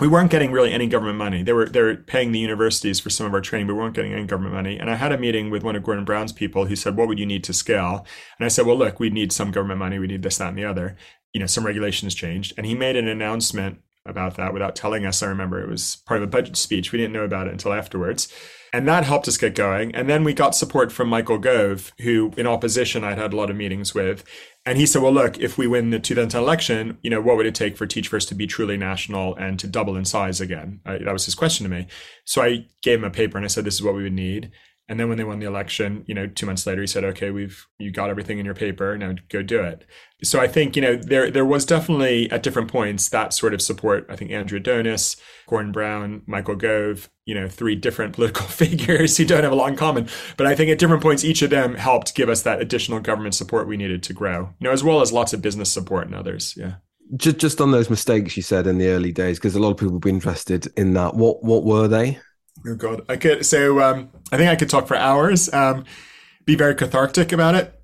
we 0.00 0.08
weren't 0.08 0.30
getting 0.30 0.50
really 0.50 0.72
any 0.72 0.86
government 0.86 1.18
money. 1.18 1.42
They 1.42 1.52
were 1.52 1.66
they 1.66 1.82
were 1.82 1.96
paying 1.96 2.32
the 2.32 2.38
universities 2.38 2.98
for 2.98 3.10
some 3.10 3.26
of 3.26 3.34
our 3.34 3.42
training, 3.42 3.66
but 3.66 3.74
we 3.74 3.80
weren't 3.80 3.94
getting 3.94 4.14
any 4.14 4.24
government 4.24 4.54
money. 4.54 4.78
And 4.78 4.88
I 4.88 4.94
had 4.94 5.12
a 5.12 5.18
meeting 5.18 5.50
with 5.50 5.62
one 5.62 5.76
of 5.76 5.84
Gordon 5.84 6.06
Brown's 6.06 6.32
people 6.32 6.64
who 6.64 6.76
said, 6.76 6.96
"What 6.96 7.06
would 7.06 7.18
you 7.18 7.26
need 7.26 7.44
to 7.44 7.52
scale?" 7.52 8.06
And 8.38 8.46
I 8.46 8.48
said, 8.48 8.64
"Well, 8.64 8.78
look, 8.78 8.98
we 8.98 9.10
need 9.10 9.30
some 9.30 9.50
government 9.50 9.78
money. 9.78 9.98
We 9.98 10.06
need 10.06 10.22
this, 10.22 10.38
that, 10.38 10.48
and 10.48 10.58
the 10.58 10.64
other." 10.64 10.96
You 11.32 11.40
know, 11.40 11.46
some 11.46 11.66
regulations 11.66 12.14
changed. 12.14 12.54
And 12.56 12.66
he 12.66 12.74
made 12.74 12.96
an 12.96 13.08
announcement 13.08 13.80
about 14.06 14.36
that 14.36 14.52
without 14.52 14.74
telling 14.74 15.04
us. 15.04 15.22
I 15.22 15.26
remember 15.26 15.62
it 15.62 15.68
was 15.68 15.96
part 16.06 16.22
of 16.22 16.28
a 16.28 16.30
budget 16.30 16.56
speech. 16.56 16.90
We 16.90 16.98
didn't 16.98 17.12
know 17.12 17.24
about 17.24 17.46
it 17.46 17.52
until 17.52 17.72
afterwards. 17.72 18.32
And 18.72 18.86
that 18.86 19.04
helped 19.04 19.26
us 19.26 19.36
get 19.36 19.54
going. 19.56 19.94
And 19.94 20.08
then 20.08 20.22
we 20.22 20.32
got 20.32 20.54
support 20.54 20.92
from 20.92 21.08
Michael 21.08 21.38
Gove, 21.38 21.92
who 22.00 22.32
in 22.36 22.46
opposition 22.46 23.02
I'd 23.02 23.18
had 23.18 23.32
a 23.32 23.36
lot 23.36 23.50
of 23.50 23.56
meetings 23.56 23.94
with. 23.94 24.24
And 24.64 24.78
he 24.78 24.86
said, 24.86 25.02
well, 25.02 25.12
look, 25.12 25.38
if 25.38 25.58
we 25.58 25.66
win 25.66 25.90
the 25.90 25.98
2010 25.98 26.40
election, 26.40 26.98
you 27.02 27.10
know, 27.10 27.20
what 27.20 27.36
would 27.36 27.46
it 27.46 27.54
take 27.54 27.76
for 27.76 27.86
Teach 27.86 28.08
First 28.08 28.28
to 28.28 28.34
be 28.34 28.46
truly 28.46 28.76
national 28.76 29.34
and 29.34 29.58
to 29.58 29.66
double 29.66 29.96
in 29.96 30.04
size 30.04 30.40
again? 30.40 30.80
That 30.84 31.12
was 31.12 31.24
his 31.24 31.34
question 31.34 31.64
to 31.64 31.70
me. 31.70 31.88
So 32.24 32.42
I 32.42 32.66
gave 32.82 33.00
him 33.00 33.04
a 33.04 33.10
paper 33.10 33.36
and 33.36 33.44
I 33.44 33.48
said, 33.48 33.64
this 33.64 33.74
is 33.74 33.82
what 33.82 33.94
we 33.94 34.04
would 34.04 34.12
need. 34.12 34.52
And 34.90 34.98
then 34.98 35.08
when 35.08 35.18
they 35.18 35.24
won 35.24 35.38
the 35.38 35.46
election, 35.46 36.02
you 36.08 36.14
know, 36.16 36.26
two 36.26 36.46
months 36.46 36.66
later, 36.66 36.80
he 36.80 36.86
said, 36.88 37.04
"Okay, 37.04 37.30
we've 37.30 37.64
you 37.78 37.92
got 37.92 38.10
everything 38.10 38.40
in 38.40 38.44
your 38.44 38.56
paper. 38.56 38.98
Now 38.98 39.14
go 39.28 39.40
do 39.40 39.62
it." 39.62 39.86
So 40.24 40.40
I 40.40 40.48
think 40.48 40.74
you 40.74 40.82
know 40.82 40.96
there 40.96 41.30
there 41.30 41.44
was 41.44 41.64
definitely 41.64 42.28
at 42.32 42.42
different 42.42 42.66
points 42.66 43.08
that 43.10 43.32
sort 43.32 43.54
of 43.54 43.62
support. 43.62 44.04
I 44.08 44.16
think 44.16 44.32
Andrew 44.32 44.58
Adonis, 44.58 45.14
Gordon 45.46 45.70
Brown, 45.70 46.22
Michael 46.26 46.56
Gove, 46.56 47.08
you 47.24 47.36
know, 47.36 47.48
three 47.48 47.76
different 47.76 48.14
political 48.16 48.46
figures 48.46 49.16
who 49.16 49.24
don't 49.24 49.44
have 49.44 49.52
a 49.52 49.54
lot 49.54 49.70
in 49.70 49.76
common. 49.76 50.08
But 50.36 50.48
I 50.48 50.56
think 50.56 50.72
at 50.72 50.80
different 50.80 51.04
points, 51.04 51.24
each 51.24 51.42
of 51.42 51.50
them 51.50 51.76
helped 51.76 52.16
give 52.16 52.28
us 52.28 52.42
that 52.42 52.60
additional 52.60 52.98
government 52.98 53.36
support 53.36 53.68
we 53.68 53.76
needed 53.76 54.02
to 54.02 54.12
grow. 54.12 54.52
You 54.58 54.64
know, 54.64 54.72
as 54.72 54.82
well 54.82 55.02
as 55.02 55.12
lots 55.12 55.32
of 55.32 55.40
business 55.40 55.70
support 55.70 56.08
and 56.08 56.16
others. 56.16 56.54
Yeah. 56.56 56.74
Just 57.16 57.38
just 57.38 57.60
on 57.60 57.70
those 57.70 57.90
mistakes 57.90 58.36
you 58.36 58.42
said 58.42 58.66
in 58.66 58.78
the 58.78 58.88
early 58.88 59.12
days, 59.12 59.38
because 59.38 59.54
a 59.54 59.60
lot 59.60 59.70
of 59.70 59.76
people 59.76 59.92
would 59.92 60.02
be 60.02 60.10
interested 60.10 60.66
in 60.76 60.94
that. 60.94 61.14
What 61.14 61.44
what 61.44 61.62
were 61.62 61.86
they? 61.86 62.18
Oh 62.66 62.74
God, 62.74 63.02
I 63.08 63.16
could. 63.16 63.46
So 63.46 63.80
um, 63.80 64.10
I 64.32 64.36
think 64.36 64.50
I 64.50 64.56
could 64.56 64.68
talk 64.70 64.86
for 64.86 64.96
hours. 64.96 65.52
Um, 65.52 65.84
be 66.44 66.54
very 66.54 66.74
cathartic 66.74 67.32
about 67.32 67.54
it. 67.54 67.74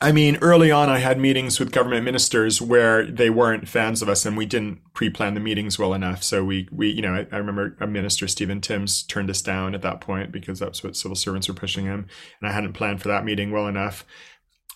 I 0.00 0.12
mean, 0.12 0.36
early 0.42 0.70
on, 0.70 0.90
I 0.90 0.98
had 0.98 1.18
meetings 1.18 1.58
with 1.58 1.72
government 1.72 2.04
ministers 2.04 2.60
where 2.60 3.06
they 3.06 3.30
weren't 3.30 3.68
fans 3.68 4.02
of 4.02 4.08
us, 4.08 4.26
and 4.26 4.36
we 4.36 4.44
didn't 4.44 4.80
pre-plan 4.92 5.34
the 5.34 5.40
meetings 5.40 5.78
well 5.78 5.94
enough. 5.94 6.22
So 6.22 6.44
we, 6.44 6.68
we, 6.70 6.90
you 6.90 7.00
know, 7.00 7.14
I, 7.14 7.26
I 7.32 7.38
remember 7.38 7.76
a 7.80 7.86
minister, 7.86 8.28
Stephen 8.28 8.60
Timms, 8.60 9.02
turned 9.02 9.30
us 9.30 9.40
down 9.40 9.74
at 9.74 9.82
that 9.82 10.00
point 10.00 10.30
because 10.30 10.58
that's 10.58 10.84
what 10.84 10.96
civil 10.96 11.16
servants 11.16 11.48
were 11.48 11.54
pushing 11.54 11.86
him, 11.86 12.06
and 12.40 12.50
I 12.50 12.52
hadn't 12.52 12.74
planned 12.74 13.00
for 13.00 13.08
that 13.08 13.24
meeting 13.24 13.50
well 13.50 13.66
enough 13.66 14.04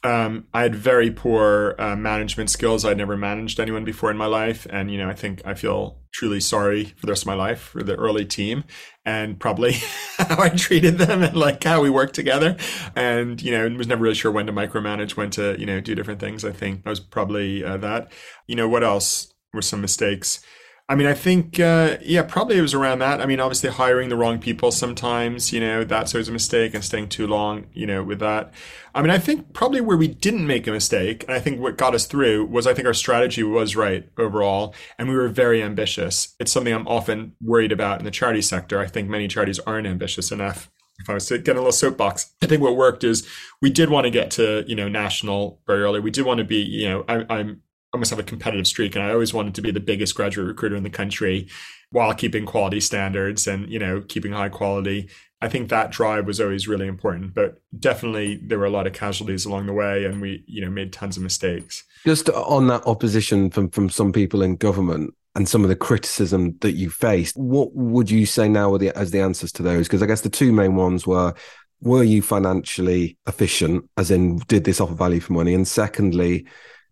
um, 0.04 0.46
I 0.54 0.62
had 0.62 0.74
very 0.74 1.10
poor 1.10 1.74
uh, 1.78 1.96
management 1.96 2.50
skills. 2.50 2.84
I'd 2.84 2.96
never 2.96 3.16
managed 3.16 3.58
anyone 3.58 3.84
before 3.84 4.10
in 4.10 4.16
my 4.16 4.26
life, 4.26 4.66
and 4.70 4.90
you 4.90 4.98
know, 4.98 5.08
I 5.08 5.14
think 5.14 5.42
I 5.44 5.54
feel 5.54 5.98
truly 6.12 6.40
sorry 6.40 6.84
for 6.84 7.06
the 7.06 7.12
rest 7.12 7.22
of 7.22 7.26
my 7.26 7.34
life 7.34 7.60
for 7.60 7.82
the 7.82 7.94
early 7.94 8.24
team 8.24 8.64
and 9.04 9.38
probably 9.38 9.72
how 10.16 10.40
I 10.40 10.48
treated 10.50 10.98
them 10.98 11.22
and 11.22 11.36
like 11.36 11.62
how 11.64 11.82
we 11.82 11.90
worked 11.90 12.14
together. 12.14 12.56
And 12.94 13.42
you 13.42 13.50
know, 13.50 13.68
was 13.76 13.88
never 13.88 14.02
really 14.02 14.14
sure 14.14 14.30
when 14.30 14.46
to 14.46 14.52
micromanage, 14.52 15.16
when 15.16 15.30
to 15.30 15.58
you 15.58 15.66
know 15.66 15.80
do 15.80 15.94
different 15.94 16.20
things. 16.20 16.44
I 16.44 16.52
think 16.52 16.82
I 16.86 16.90
was 16.90 17.00
probably 17.00 17.64
uh, 17.64 17.76
that. 17.78 18.12
You 18.46 18.54
know, 18.54 18.68
what 18.68 18.84
else 18.84 19.32
were 19.52 19.62
some 19.62 19.80
mistakes? 19.80 20.40
I 20.90 20.94
mean, 20.94 21.06
I 21.06 21.12
think, 21.12 21.60
uh, 21.60 21.98
yeah, 22.00 22.22
probably 22.22 22.56
it 22.56 22.62
was 22.62 22.72
around 22.72 23.00
that. 23.00 23.20
I 23.20 23.26
mean, 23.26 23.40
obviously 23.40 23.68
hiring 23.68 24.08
the 24.08 24.16
wrong 24.16 24.38
people 24.38 24.72
sometimes, 24.72 25.52
you 25.52 25.60
know, 25.60 25.84
that's 25.84 26.14
always 26.14 26.30
a 26.30 26.32
mistake 26.32 26.72
and 26.72 26.82
staying 26.82 27.10
too 27.10 27.26
long, 27.26 27.66
you 27.74 27.86
know, 27.86 28.02
with 28.02 28.20
that. 28.20 28.54
I 28.94 29.02
mean, 29.02 29.10
I 29.10 29.18
think 29.18 29.52
probably 29.52 29.82
where 29.82 29.98
we 29.98 30.08
didn't 30.08 30.46
make 30.46 30.66
a 30.66 30.72
mistake, 30.72 31.24
and 31.24 31.32
I 31.32 31.40
think 31.40 31.60
what 31.60 31.76
got 31.76 31.94
us 31.94 32.06
through 32.06 32.46
was 32.46 32.66
I 32.66 32.72
think 32.72 32.86
our 32.86 32.94
strategy 32.94 33.42
was 33.42 33.76
right 33.76 34.08
overall, 34.16 34.74
and 34.98 35.10
we 35.10 35.14
were 35.14 35.28
very 35.28 35.62
ambitious. 35.62 36.34
It's 36.40 36.50
something 36.50 36.72
I'm 36.72 36.88
often 36.88 37.34
worried 37.42 37.70
about 37.70 37.98
in 37.98 38.06
the 38.06 38.10
charity 38.10 38.40
sector. 38.40 38.80
I 38.80 38.86
think 38.86 39.10
many 39.10 39.28
charities 39.28 39.58
aren't 39.60 39.86
ambitious 39.86 40.32
enough 40.32 40.70
if 40.98 41.08
I 41.08 41.14
was 41.14 41.26
to 41.26 41.38
get 41.38 41.56
a 41.56 41.60
little 41.60 41.72
soapbox, 41.72 42.32
I 42.42 42.46
think 42.46 42.60
what 42.60 42.76
worked 42.76 43.04
is 43.04 43.26
we 43.62 43.70
did 43.70 43.88
want 43.88 44.04
to 44.04 44.10
get 44.10 44.30
to 44.32 44.64
you 44.66 44.74
know 44.74 44.88
national 44.88 45.60
very 45.66 45.82
early. 45.82 46.00
We 46.00 46.10
did 46.10 46.24
want 46.24 46.38
to 46.38 46.44
be 46.44 46.56
you 46.56 46.88
know 46.88 47.04
I, 47.08 47.24
I'm 47.30 47.62
almost 47.92 48.10
have 48.10 48.18
a 48.18 48.24
competitive 48.24 48.66
streak 48.66 48.94
and 48.94 49.04
I 49.04 49.12
always 49.12 49.32
wanted 49.32 49.54
to 49.54 49.62
be 49.62 49.70
the 49.70 49.80
biggest 49.80 50.14
graduate 50.14 50.46
recruiter 50.46 50.76
in 50.76 50.82
the 50.82 50.90
country 50.90 51.48
while 51.90 52.12
keeping 52.14 52.44
quality 52.44 52.80
standards 52.80 53.46
and 53.46 53.68
you 53.70 53.78
know 53.78 54.02
keeping 54.02 54.32
high 54.32 54.50
quality. 54.50 55.08
I 55.40 55.48
think 55.48 55.68
that 55.68 55.92
drive 55.92 56.26
was 56.26 56.40
always 56.40 56.66
really 56.66 56.88
important, 56.88 57.32
but 57.32 57.62
definitely 57.78 58.40
there 58.42 58.58
were 58.58 58.66
a 58.66 58.70
lot 58.70 58.88
of 58.88 58.92
casualties 58.92 59.46
along 59.46 59.66
the 59.66 59.72
way 59.72 60.04
and 60.04 60.20
we 60.20 60.44
you 60.46 60.60
know 60.60 60.70
made 60.70 60.92
tons 60.92 61.16
of 61.16 61.22
mistakes. 61.22 61.84
Just 62.04 62.28
on 62.30 62.66
that 62.68 62.86
opposition 62.86 63.50
from 63.50 63.70
from 63.70 63.88
some 63.88 64.12
people 64.12 64.42
in 64.42 64.56
government 64.56 65.14
and 65.34 65.48
some 65.48 65.62
of 65.62 65.68
the 65.68 65.76
criticism 65.76 66.56
that 66.60 66.72
you 66.72 66.90
faced, 66.90 67.36
what 67.36 67.74
would 67.74 68.10
you 68.10 68.26
say 68.26 68.48
now 68.48 68.76
the, 68.76 68.96
as 68.98 69.12
the 69.12 69.20
answers 69.20 69.52
to 69.52 69.62
those? 69.62 69.86
Because 69.86 70.02
I 70.02 70.06
guess 70.06 70.22
the 70.22 70.28
two 70.28 70.52
main 70.52 70.74
ones 70.74 71.06
were 71.06 71.34
were 71.80 72.02
you 72.02 72.22
financially 72.22 73.16
efficient, 73.26 73.88
as 73.96 74.10
in 74.10 74.38
did 74.48 74.64
this 74.64 74.80
offer 74.80 74.94
value 74.94 75.20
for 75.20 75.32
money? 75.32 75.54
And 75.54 75.66
secondly, 75.66 76.46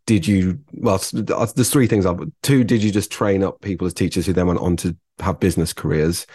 did 0.07 0.27
you 0.27 0.59
well 0.73 1.01
uh, 1.15 1.47
there's 1.55 1.71
three 1.71 1.87
things 1.87 2.07
up 2.07 2.21
two 2.43 2.65
did 2.65 2.83
you 2.83 2.91
just 2.91 3.11
train 3.11 3.43
up 3.43 3.61
people 3.61 3.87
as 3.87 3.95
teachers 3.95 4.27
who 4.27 4.33
then 4.33 4.47
went 4.47 4.61
on 4.61 4.77
to 4.77 4.97
have 5.21 5.41
business 5.41 5.73
careers? 5.73 6.27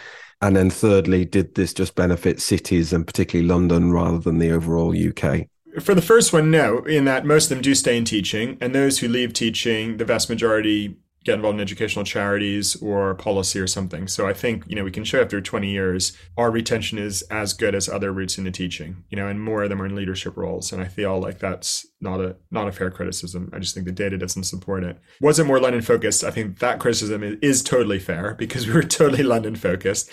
And 0.44 0.56
then 0.56 0.72
thirdly 0.72 1.24
did 1.24 1.54
this 1.54 1.72
just 1.72 1.94
benefit 1.94 2.42
cities 2.42 2.94
and 2.94 3.06
particularly 3.06 3.48
london 3.48 3.92
rather 3.94 4.18
than 4.18 4.40
the 4.40 4.52
overall 4.52 4.96
uk 5.08 5.48
for 5.80 5.94
the 5.94 6.02
first 6.02 6.34
one 6.34 6.50
no 6.50 6.80
in 6.80 7.06
that 7.06 7.26
most 7.26 7.46
of 7.46 7.50
them 7.50 7.62
do 7.62 7.76
stay 7.76 7.96
in 7.96 8.06
teaching 8.06 8.58
and 8.60 8.74
those 8.74 9.00
who 9.00 9.08
leave 9.08 9.34
teaching 9.34 9.98
the 9.98 10.06
vast 10.06 10.30
majority 10.30 10.98
get 11.24 11.36
involved 11.36 11.56
in 11.56 11.62
educational 11.62 12.04
charities 12.04 12.76
or 12.78 13.14
policy 13.14 13.60
or 13.60 13.68
something. 13.68 14.08
So 14.08 14.28
I 14.28 14.34
think, 14.34 14.64
you 14.68 14.76
know, 14.76 14.84
we 14.84 14.92
can 14.92 15.04
show 15.04 15.22
after 15.22 15.40
20 15.40 15.70
years, 15.70 16.18
our 16.36 16.50
retention 16.50 16.98
is 16.98 17.22
as 17.24 17.54
good 17.54 17.76
as 17.76 17.88
other 17.88 18.12
routes 18.12 18.40
into 18.40 18.50
teaching, 18.50 19.04
you 19.10 19.18
know, 19.18 19.28
and 19.28 19.40
more 19.40 19.64
of 19.64 19.70
them 19.70 19.82
are 19.82 19.86
in 19.86 19.96
leadership 19.96 20.36
roles. 20.36 20.72
And 20.72 20.82
I 20.82 20.88
feel 20.88 21.20
like 21.20 21.38
that's 21.38 21.86
not 22.00 22.20
a 22.22 22.38
not 22.50 22.68
a 22.68 22.72
fair 22.72 22.90
criticism. 22.90 23.52
I 23.54 23.60
just 23.60 23.76
think 23.76 23.86
the 23.86 23.92
data 23.92 24.18
doesn't 24.18 24.44
support 24.44 24.84
it. 24.84 24.98
Was 25.22 25.38
it 25.38 25.46
more 25.46 25.60
London 25.60 25.82
focused? 25.82 26.24
I 26.24 26.32
think 26.32 26.58
that 26.60 26.80
criticism 26.80 27.22
is, 27.22 27.38
is 27.42 27.64
totally 27.64 28.00
fair 28.00 28.34
because 28.40 28.66
we 28.66 28.74
were 28.74 28.84
totally 28.84 29.24
London 29.24 29.56
focused. 29.56 30.10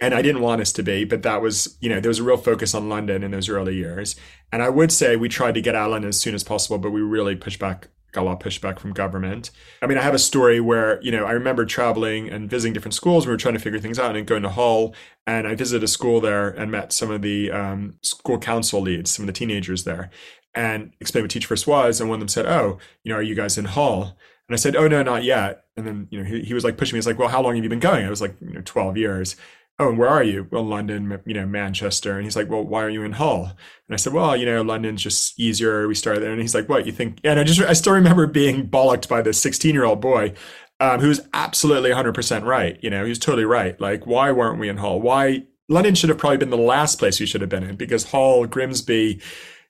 And 0.00 0.14
I 0.14 0.22
didn't 0.22 0.42
want 0.42 0.60
us 0.60 0.72
to 0.74 0.84
be, 0.84 1.04
but 1.04 1.22
that 1.24 1.42
was, 1.42 1.76
you 1.80 1.88
know, 1.88 1.98
there 1.98 2.08
was 2.08 2.20
a 2.20 2.24
real 2.24 2.36
focus 2.36 2.72
on 2.72 2.88
London 2.88 3.24
in 3.24 3.32
those 3.32 3.48
early 3.48 3.74
years. 3.74 4.14
And 4.52 4.62
I 4.62 4.68
would 4.68 4.92
say 4.92 5.16
we 5.16 5.28
tried 5.28 5.54
to 5.54 5.60
get 5.60 5.74
out 5.74 5.86
of 5.86 5.90
London 5.90 6.08
as 6.08 6.20
soon 6.20 6.36
as 6.36 6.44
possible, 6.44 6.78
but 6.78 6.90
we 6.90 7.00
really 7.00 7.34
pushed 7.34 7.58
back 7.58 7.88
got 8.12 8.22
a 8.22 8.26
lot 8.26 8.32
of 8.32 8.38
pushback 8.38 8.78
from 8.78 8.92
government. 8.92 9.50
I 9.82 9.86
mean, 9.86 9.98
I 9.98 10.02
have 10.02 10.14
a 10.14 10.18
story 10.18 10.60
where, 10.60 11.00
you 11.02 11.10
know, 11.10 11.24
I 11.24 11.32
remember 11.32 11.66
traveling 11.66 12.28
and 12.30 12.48
visiting 12.48 12.72
different 12.72 12.94
schools. 12.94 13.26
We 13.26 13.32
were 13.32 13.36
trying 13.36 13.54
to 13.54 13.60
figure 13.60 13.78
things 13.78 13.98
out 13.98 14.16
and 14.16 14.26
going 14.26 14.42
to 14.42 14.48
Hull. 14.48 14.94
And 15.26 15.46
I 15.46 15.54
visited 15.54 15.84
a 15.84 15.88
school 15.88 16.20
there 16.20 16.48
and 16.48 16.70
met 16.70 16.92
some 16.92 17.10
of 17.10 17.22
the 17.22 17.50
um, 17.50 17.94
school 18.02 18.38
council 18.38 18.80
leads, 18.80 19.10
some 19.10 19.24
of 19.24 19.26
the 19.26 19.32
teenagers 19.32 19.84
there, 19.84 20.10
and 20.54 20.92
explained 21.00 21.24
what 21.24 21.30
Teach 21.30 21.46
First 21.46 21.66
was. 21.66 22.00
And 22.00 22.08
one 22.08 22.16
of 22.16 22.20
them 22.20 22.28
said, 22.28 22.46
Oh, 22.46 22.78
you 23.04 23.12
know, 23.12 23.18
are 23.18 23.22
you 23.22 23.34
guys 23.34 23.58
in 23.58 23.66
Hull? 23.66 24.16
And 24.48 24.54
I 24.54 24.56
said, 24.56 24.74
Oh, 24.74 24.88
no, 24.88 25.02
not 25.02 25.22
yet. 25.24 25.64
And 25.76 25.86
then, 25.86 26.08
you 26.10 26.18
know, 26.18 26.24
he, 26.24 26.40
he 26.40 26.54
was 26.54 26.64
like 26.64 26.78
pushing 26.78 26.96
me. 26.96 26.98
He's 26.98 27.06
like, 27.06 27.18
Well, 27.18 27.28
how 27.28 27.42
long 27.42 27.56
have 27.56 27.62
you 27.62 27.70
been 27.70 27.78
going? 27.78 28.06
I 28.06 28.10
was 28.10 28.22
like, 28.22 28.36
you 28.40 28.54
know, 28.54 28.62
12 28.64 28.96
years 28.96 29.36
oh, 29.78 29.88
and 29.88 29.98
where 29.98 30.08
are 30.08 30.22
you? 30.22 30.48
Well, 30.50 30.64
London, 30.64 31.20
you 31.24 31.34
know, 31.34 31.46
Manchester. 31.46 32.16
And 32.16 32.24
he's 32.24 32.36
like, 32.36 32.48
well, 32.48 32.64
why 32.64 32.82
are 32.82 32.90
you 32.90 33.04
in 33.04 33.12
Hull? 33.12 33.44
And 33.44 33.94
I 33.94 33.96
said, 33.96 34.12
well, 34.12 34.36
you 34.36 34.44
know, 34.44 34.62
London's 34.62 35.02
just 35.02 35.38
easier. 35.38 35.86
We 35.86 35.94
started 35.94 36.22
there. 36.22 36.32
And 36.32 36.40
he's 36.40 36.54
like, 36.54 36.68
what, 36.68 36.86
you 36.86 36.92
think? 36.92 37.20
And 37.22 37.38
I 37.38 37.44
just, 37.44 37.60
I 37.60 37.74
still 37.74 37.92
remember 37.92 38.26
being 38.26 38.68
bollocked 38.68 39.08
by 39.08 39.22
this 39.22 39.40
16 39.40 39.74
year 39.74 39.84
old 39.84 40.00
boy 40.00 40.34
um, 40.80 41.00
who's 41.00 41.20
absolutely 41.32 41.90
100% 41.90 42.44
right. 42.44 42.78
You 42.82 42.90
know, 42.90 43.04
he's 43.04 43.18
totally 43.18 43.44
right. 43.44 43.80
Like, 43.80 44.06
why 44.06 44.32
weren't 44.32 44.58
we 44.58 44.68
in 44.68 44.78
Hull? 44.78 45.00
Why? 45.00 45.44
London 45.68 45.94
should 45.94 46.08
have 46.08 46.18
probably 46.18 46.38
been 46.38 46.50
the 46.50 46.56
last 46.56 46.98
place 46.98 47.20
we 47.20 47.26
should 47.26 47.42
have 47.42 47.50
been 47.50 47.62
in 47.62 47.76
because 47.76 48.10
Hull, 48.10 48.46
Grimsby, 48.46 49.20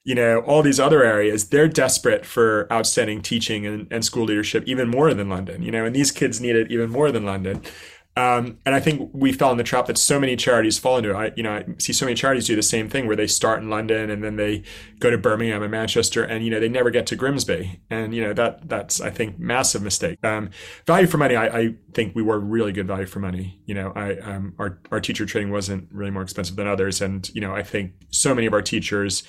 you 0.05 0.15
know, 0.15 0.39
all 0.39 0.63
these 0.63 0.79
other 0.79 1.03
areas, 1.03 1.49
they're 1.49 1.67
desperate 1.67 2.25
for 2.25 2.71
outstanding 2.71 3.21
teaching 3.21 3.65
and, 3.65 3.85
and 3.91 4.05
school 4.05 4.23
leadership 4.23 4.63
even 4.65 4.87
more 4.87 5.13
than 5.13 5.29
London, 5.29 5.61
you 5.61 5.71
know, 5.71 5.83
and 5.83 5.93
these 5.95 6.11
kids 6.11 6.39
need 6.39 6.55
it 6.55 6.71
even 6.71 6.89
more 6.89 7.11
than 7.11 7.25
London. 7.25 7.61
Um, 8.19 8.57
and 8.65 8.75
I 8.75 8.81
think 8.81 9.11
we 9.13 9.31
fell 9.31 9.49
in 9.51 9.57
the 9.57 9.63
trap 9.63 9.85
that 9.85 9.97
so 9.97 10.19
many 10.19 10.35
charities 10.35 10.77
fall 10.77 10.97
into. 10.97 11.15
I, 11.15 11.31
you 11.37 11.43
know, 11.43 11.53
I 11.53 11.65
see 11.77 11.93
so 11.93 12.05
many 12.05 12.15
charities 12.15 12.47
do 12.47 12.55
the 12.55 12.61
same 12.61 12.89
thing 12.89 13.07
where 13.07 13.15
they 13.15 13.27
start 13.27 13.61
in 13.61 13.69
London 13.69 14.09
and 14.09 14.21
then 14.21 14.35
they 14.35 14.63
go 14.99 15.09
to 15.09 15.17
Birmingham 15.17 15.63
and 15.63 15.71
Manchester, 15.71 16.21
and 16.21 16.43
you 16.43 16.51
know 16.51 16.59
they 16.59 16.67
never 16.67 16.89
get 16.89 17.07
to 17.07 17.15
Grimsby. 17.15 17.79
And 17.89 18.13
you 18.13 18.21
know 18.21 18.33
that 18.33 18.67
that's 18.67 18.99
I 18.99 19.09
think 19.09 19.39
massive 19.39 19.81
mistake. 19.81 20.19
Um, 20.21 20.49
value 20.85 21.07
for 21.07 21.17
money, 21.17 21.37
I, 21.37 21.45
I, 21.59 21.75
think 21.93 22.13
we 22.13 22.21
were 22.21 22.39
really 22.39 22.73
good 22.73 22.87
value 22.87 23.05
for 23.05 23.19
money. 23.19 23.61
You 23.65 23.75
know, 23.75 23.93
I 23.95 24.17
um, 24.17 24.53
our 24.59 24.79
our 24.91 24.99
teacher 24.99 25.25
training 25.25 25.53
wasn't 25.53 25.87
really 25.89 26.11
more 26.11 26.21
expensive 26.23 26.57
than 26.57 26.67
others, 26.67 27.01
and 27.01 27.29
you 27.33 27.39
know 27.39 27.55
I 27.55 27.63
think 27.63 27.93
so 28.09 28.35
many 28.35 28.47
of 28.47 28.53
our 28.53 28.61
teachers 28.61 29.23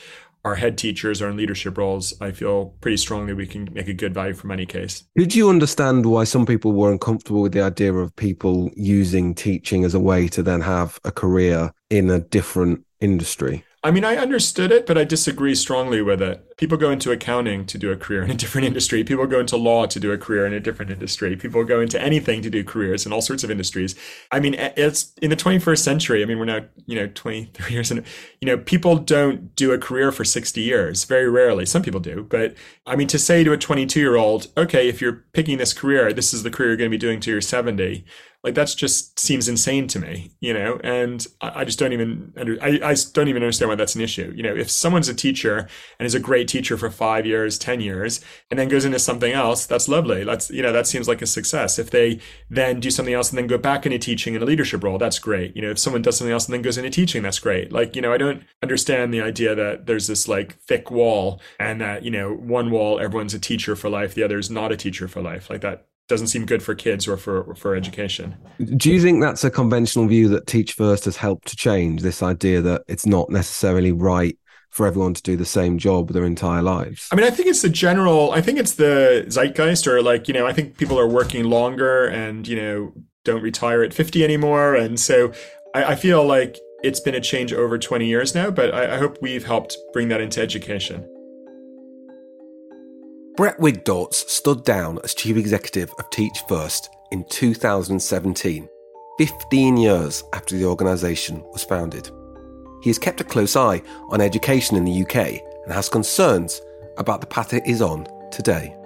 our 0.45 0.55
head 0.55 0.79
teachers 0.79 1.21
are 1.21 1.29
in 1.29 1.37
leadership 1.37 1.77
roles, 1.77 2.15
I 2.21 2.33
feel 2.33 2.75
pretty 2.81 2.97
strongly 2.97 3.35
we 3.35 3.47
can 3.47 3.69
make 3.73 3.89
a 3.89 3.93
good 3.93 4.15
value 4.15 4.35
for 4.35 4.47
money 4.47 4.67
case. 4.67 5.05
Did 5.17 5.35
you 5.35 5.49
understand 5.49 6.07
why 6.07 6.25
some 6.25 6.47
people 6.47 6.73
were 6.73 6.91
uncomfortable 6.91 7.43
with 7.43 7.53
the 7.53 7.63
idea 7.63 7.93
of 7.93 8.15
people 8.17 8.71
using 8.75 9.35
teaching 9.35 9.85
as 9.85 9.95
a 9.95 10.01
way 10.01 10.29
to 10.29 10.43
then 10.43 10.61
have 10.63 10.99
a 11.05 11.13
career 11.13 11.73
in 11.91 12.11
a 12.11 12.21
different 12.21 12.85
industry? 13.01 13.65
I 13.83 13.91
mean, 13.91 14.05
I 14.05 14.17
understood 14.17 14.73
it, 14.73 14.85
but 14.85 14.99
I 14.99 15.05
disagree 15.05 15.55
strongly 15.55 16.03
with 16.03 16.21
it. 16.21 16.59
People 16.59 16.77
go 16.77 16.91
into 16.91 17.13
accounting 17.13 17.65
to 17.65 17.79
do 17.79 17.91
a 17.91 17.97
career 17.97 18.23
in 18.23 18.31
a 18.31 18.35
different 18.35 18.67
industry. 18.67 19.03
People 19.05 19.27
go 19.27 19.41
into 19.41 19.57
law 19.57 19.87
to 19.87 19.99
do 19.99 20.13
a 20.13 20.19
career 20.19 20.45
in 20.45 20.53
a 20.53 20.61
different 20.61 20.91
industry. 20.91 21.35
People 21.35 21.65
go 21.65 21.81
into 21.81 21.99
anything 21.99 22.43
to 22.43 22.51
do 22.51 22.63
careers 22.63 23.07
in 23.07 23.13
all 23.13 23.23
sorts 23.23 23.43
of 23.43 23.51
industries. 23.51 23.95
I 24.31 24.39
mean, 24.39 24.55
it's 24.55 25.15
in 25.23 25.31
the 25.31 25.37
21st 25.37 25.79
century. 25.79 26.23
I 26.23 26.27
mean, 26.27 26.39
we're 26.39 26.45
now, 26.45 26.67
you 26.85 26.95
know, 26.95 27.07
23 27.07 27.73
years 27.73 27.91
and, 27.91 28.05
you 28.43 28.47
know, 28.47 28.59
people 28.59 28.97
don't 28.97 29.57
do 29.57 29.73
a 29.73 29.79
career 29.79 30.13
for 30.13 30.27
60 30.27 30.61
years. 30.61 31.05
Very 31.05 31.31
rarely. 31.31 31.65
Some 31.65 31.83
people 31.83 32.01
do. 32.01 32.27
But 32.29 32.55
I 32.87 32.97
mean, 32.97 33.09
to 33.09 33.19
say 33.19 33.45
to 33.45 33.53
a 33.53 33.57
22 33.57 33.99
year 33.99 34.17
old, 34.17 34.49
okay, 34.59 34.91
if 34.91 35.01
you're 35.01 35.25
picking 35.33 35.57
this 35.57 35.73
career, 35.73 36.13
this 36.13 36.35
is 36.35 36.43
the 36.43 36.51
career 36.51 36.69
you're 36.69 36.77
going 36.77 36.91
to 36.91 36.95
be 36.95 36.99
doing 36.99 37.21
to 37.21 37.31
your 37.31 37.41
70 37.41 38.05
like 38.43 38.55
that's 38.55 38.75
just 38.75 39.19
seems 39.19 39.49
insane 39.49 39.87
to 39.87 39.99
me 39.99 40.31
you 40.41 40.55
know? 40.55 40.81
And 40.83 41.27
i, 41.41 41.61
I 41.61 41.65
just 41.65 41.79
don't 41.79 41.93
even 41.93 42.33
I, 42.61 42.81
I 42.83 42.97
don't 43.13 43.29
even 43.29 43.43
understand 43.43 43.69
why 43.69 43.75
that's 43.75 43.95
an 43.95 44.01
issue. 44.01 44.33
You 44.35 44.43
know 44.43 44.55
if 44.55 44.71
someone's 44.71 45.09
a 45.09 45.15
teacher 45.15 45.69
and 45.99 46.07
is 46.07 46.15
a 46.15 46.21
great 46.21 46.49
teacher 46.49 46.77
for 46.77 46.91
five 46.91 47.27
years 47.27 47.59
ten 47.59 47.81
years 47.81 48.21
and 48.51 48.59
then 48.59 48.69
goes 48.69 48.85
into 48.85 48.99
something 48.99 49.33
else 49.33 49.67
that's 49.67 49.89
lovely. 49.89 50.25
That's 50.25 50.51
you 50.51 50.63
know 50.63 50.73
that 50.73 50.87
seems 50.87 51.09
like 51.09 51.23
a 51.23 51.27
success. 51.27 51.79
If 51.79 51.91
they 51.91 52.21
then 52.49 52.81
do 52.81 52.91
something 52.91 53.15
else 53.15 53.31
and 53.31 53.39
then 53.39 53.47
go 53.47 53.59
back 53.59 53.87
into 53.87 53.99
teaching 53.99 54.35
in 54.35 54.43
a 54.43 54.47
leadership 54.47 54.83
role 54.83 54.99
that's 54.99 55.19
great. 55.19 55.55
You 55.55 55.63
know 55.63 55.71
if 55.71 55.79
someone 55.79 56.03
does 56.03 56.17
something 56.17 56.33
else 56.33 56.47
and 56.47 56.55
then 56.55 56.63
goes 56.63 56.79
into 56.79 56.91
teaching 56.91 57.23
that's 57.23 57.39
great. 57.39 57.73
Like 57.73 57.95
you 57.97 58.03
know 58.03 58.13
i 58.13 58.19
don't 58.19 58.43
understand 58.63 59.13
the 59.13 59.21
idea 59.21 59.55
that 59.55 59.87
there's 59.87 60.07
this 60.07 60.29
like 60.29 60.59
thick 60.61 60.91
wall 60.91 61.41
and 61.59 61.81
that 61.81 62.05
you 62.05 62.11
know 62.11 62.33
one 62.33 62.71
wall 62.71 63.01
everyone's 63.01 63.35
a 63.35 63.39
teacher 63.39 63.77
for 63.77 63.89
life 63.89 64.15
the 64.15 64.23
other 64.23 64.39
is 64.39 64.51
not 64.51 64.73
a 64.73 64.77
teacher 64.77 65.09
for 65.09 65.21
life. 65.23 65.51
Like 65.51 65.61
that 65.61 65.87
doesn't 66.11 66.27
seem 66.27 66.45
good 66.45 66.63
for 66.63 66.75
kids 66.75 67.09
or 67.09 67.17
for 67.17 67.55
for 67.55 67.75
education. 67.75 68.37
Do 68.77 68.91
you 68.91 69.01
think 69.01 69.23
that's 69.23 69.45
a 69.45 69.51
conventional 69.51 70.07
view 70.07 70.29
that 70.29 70.47
Teach 70.47 70.75
First 70.75 71.07
has 71.07 71.17
helped 71.17 71.49
to 71.49 71.57
change 71.57 72.03
this 72.03 72.23
idea 72.23 72.61
that 72.61 72.83
it's 72.89 73.07
not 73.07 73.31
necessarily 73.31 73.93
right 73.93 74.37
for 74.69 74.87
everyone 74.87 75.15
to 75.15 75.23
do 75.23 75.37
the 75.37 75.45
same 75.45 75.79
job 75.79 76.11
their 76.11 76.27
entire 76.27 76.63
lives? 76.63 77.09
I 77.11 77.17
mean, 77.17 77.25
I 77.25 77.31
think 77.31 77.49
it's 77.49 77.63
the 77.63 77.71
general. 77.71 78.33
I 78.33 78.43
think 78.43 78.59
it's 78.59 78.75
the 78.75 79.25
zeitgeist, 79.29 79.87
or 79.87 80.03
like 80.03 80.29
you 80.29 80.35
know, 80.35 80.47
I 80.47 80.53
think 80.53 80.77
people 80.77 80.99
are 80.99 81.09
working 81.09 81.45
longer 81.45 82.07
and 82.07 82.47
you 82.47 82.57
know 82.57 82.93
don't 83.25 83.43
retire 83.43 83.83
at 83.83 83.95
fifty 83.95 84.23
anymore, 84.25 84.75
and 84.75 84.99
so 85.01 85.33
I, 85.75 85.85
I 85.85 85.95
feel 85.95 86.27
like 86.27 86.59
it's 86.83 87.01
been 87.01 87.15
a 87.15 87.21
change 87.21 87.53
over 87.53 87.79
twenty 87.79 88.09
years 88.09 88.35
now. 88.35 88.51
But 88.51 88.75
I, 88.75 88.97
I 88.97 88.99
hope 88.99 89.19
we've 89.23 89.47
helped 89.47 89.77
bring 89.93 90.09
that 90.09 90.21
into 90.21 90.43
education. 90.43 91.07
Brett 93.41 93.59
Wigdortz 93.59 94.29
stood 94.29 94.65
down 94.65 94.99
as 95.03 95.15
chief 95.15 95.39
executive 95.39 95.91
of 95.99 96.11
Teach 96.11 96.43
First 96.47 96.91
in 97.11 97.25
2017, 97.31 98.69
15 99.17 99.77
years 99.79 100.23
after 100.35 100.59
the 100.59 100.67
organisation 100.67 101.43
was 101.51 101.65
founded. 101.65 102.11
He 102.83 102.91
has 102.91 102.99
kept 102.99 103.23
a 103.23 103.25
close 103.25 103.57
eye 103.57 103.81
on 104.11 104.21
education 104.21 104.77
in 104.77 104.85
the 104.85 105.01
UK 105.01 105.41
and 105.65 105.73
has 105.73 105.89
concerns 105.89 106.61
about 106.99 107.23
the 107.23 107.27
path 107.27 107.55
it 107.55 107.63
is 107.65 107.81
on 107.81 108.07
today. 108.31 108.77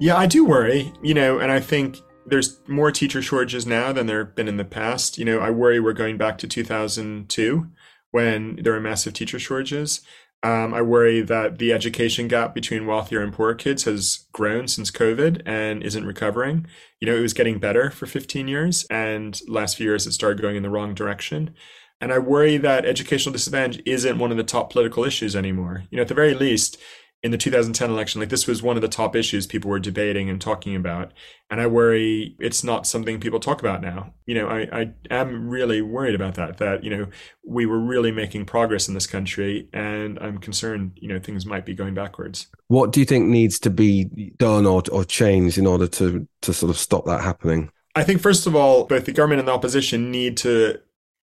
Yeah, 0.00 0.16
I 0.16 0.24
do 0.24 0.46
worry, 0.46 0.90
you 1.02 1.12
know, 1.12 1.38
and 1.38 1.52
I 1.52 1.60
think 1.60 1.98
there's 2.24 2.58
more 2.66 2.90
teacher 2.90 3.20
shortages 3.20 3.66
now 3.66 3.92
than 3.92 4.06
there 4.06 4.24
have 4.24 4.34
been 4.34 4.48
in 4.48 4.56
the 4.56 4.64
past. 4.64 5.18
You 5.18 5.26
know, 5.26 5.40
I 5.40 5.50
worry 5.50 5.78
we're 5.78 5.92
going 5.92 6.16
back 6.16 6.38
to 6.38 6.48
2002 6.48 7.66
when 8.12 8.60
there 8.62 8.72
were 8.72 8.80
massive 8.80 9.12
teacher 9.12 9.38
shortages. 9.38 10.00
Um, 10.42 10.72
I 10.72 10.82
worry 10.82 11.20
that 11.20 11.58
the 11.58 11.72
education 11.72 12.28
gap 12.28 12.54
between 12.54 12.86
wealthier 12.86 13.22
and 13.22 13.32
poorer 13.32 13.54
kids 13.54 13.84
has 13.84 14.26
grown 14.32 14.68
since 14.68 14.90
COVID 14.90 15.42
and 15.44 15.82
isn't 15.82 16.06
recovering. 16.06 16.66
You 17.00 17.08
know, 17.08 17.16
it 17.16 17.22
was 17.22 17.32
getting 17.32 17.58
better 17.58 17.90
for 17.90 18.06
15 18.06 18.46
years, 18.46 18.86
and 18.88 19.40
last 19.48 19.76
few 19.76 19.86
years 19.86 20.06
it 20.06 20.12
started 20.12 20.40
going 20.40 20.56
in 20.56 20.62
the 20.62 20.70
wrong 20.70 20.94
direction. 20.94 21.54
And 22.00 22.12
I 22.12 22.18
worry 22.18 22.56
that 22.58 22.86
educational 22.86 23.32
disadvantage 23.32 23.82
isn't 23.84 24.18
one 24.18 24.30
of 24.30 24.36
the 24.36 24.44
top 24.44 24.70
political 24.70 25.04
issues 25.04 25.34
anymore. 25.34 25.84
You 25.90 25.96
know, 25.96 26.02
at 26.02 26.08
the 26.08 26.14
very 26.14 26.34
least, 26.34 26.78
in 27.22 27.32
the 27.32 27.38
2010 27.38 27.90
election, 27.90 28.20
like 28.20 28.28
this 28.28 28.46
was 28.46 28.62
one 28.62 28.76
of 28.76 28.82
the 28.82 28.88
top 28.88 29.16
issues 29.16 29.46
people 29.46 29.70
were 29.70 29.80
debating 29.80 30.30
and 30.30 30.40
talking 30.40 30.76
about. 30.76 31.12
And 31.50 31.60
I 31.60 31.66
worry 31.66 32.36
it's 32.38 32.62
not 32.62 32.86
something 32.86 33.18
people 33.18 33.40
talk 33.40 33.60
about 33.60 33.82
now. 33.82 34.12
You 34.26 34.36
know, 34.36 34.48
I, 34.48 34.68
I 34.72 34.92
am 35.10 35.48
really 35.48 35.82
worried 35.82 36.14
about 36.14 36.34
that, 36.34 36.58
that, 36.58 36.84
you 36.84 36.90
know, 36.90 37.06
we 37.44 37.66
were 37.66 37.80
really 37.80 38.12
making 38.12 38.44
progress 38.44 38.86
in 38.86 38.94
this 38.94 39.06
country 39.06 39.68
and 39.72 40.18
I'm 40.20 40.38
concerned, 40.38 40.92
you 40.96 41.08
know, 41.08 41.18
things 41.18 41.44
might 41.44 41.66
be 41.66 41.74
going 41.74 41.94
backwards. 41.94 42.46
What 42.68 42.92
do 42.92 43.00
you 43.00 43.06
think 43.06 43.26
needs 43.26 43.58
to 43.60 43.70
be 43.70 44.04
done 44.36 44.64
or, 44.64 44.82
or 44.92 45.04
changed 45.04 45.58
in 45.58 45.66
order 45.66 45.88
to, 45.88 46.28
to 46.42 46.52
sort 46.52 46.70
of 46.70 46.78
stop 46.78 47.04
that 47.06 47.22
happening? 47.22 47.70
I 47.96 48.04
think, 48.04 48.20
first 48.20 48.46
of 48.46 48.54
all, 48.54 48.84
both 48.84 49.06
the 49.06 49.12
government 49.12 49.40
and 49.40 49.48
the 49.48 49.52
opposition 49.52 50.12
need 50.12 50.36
to 50.38 50.78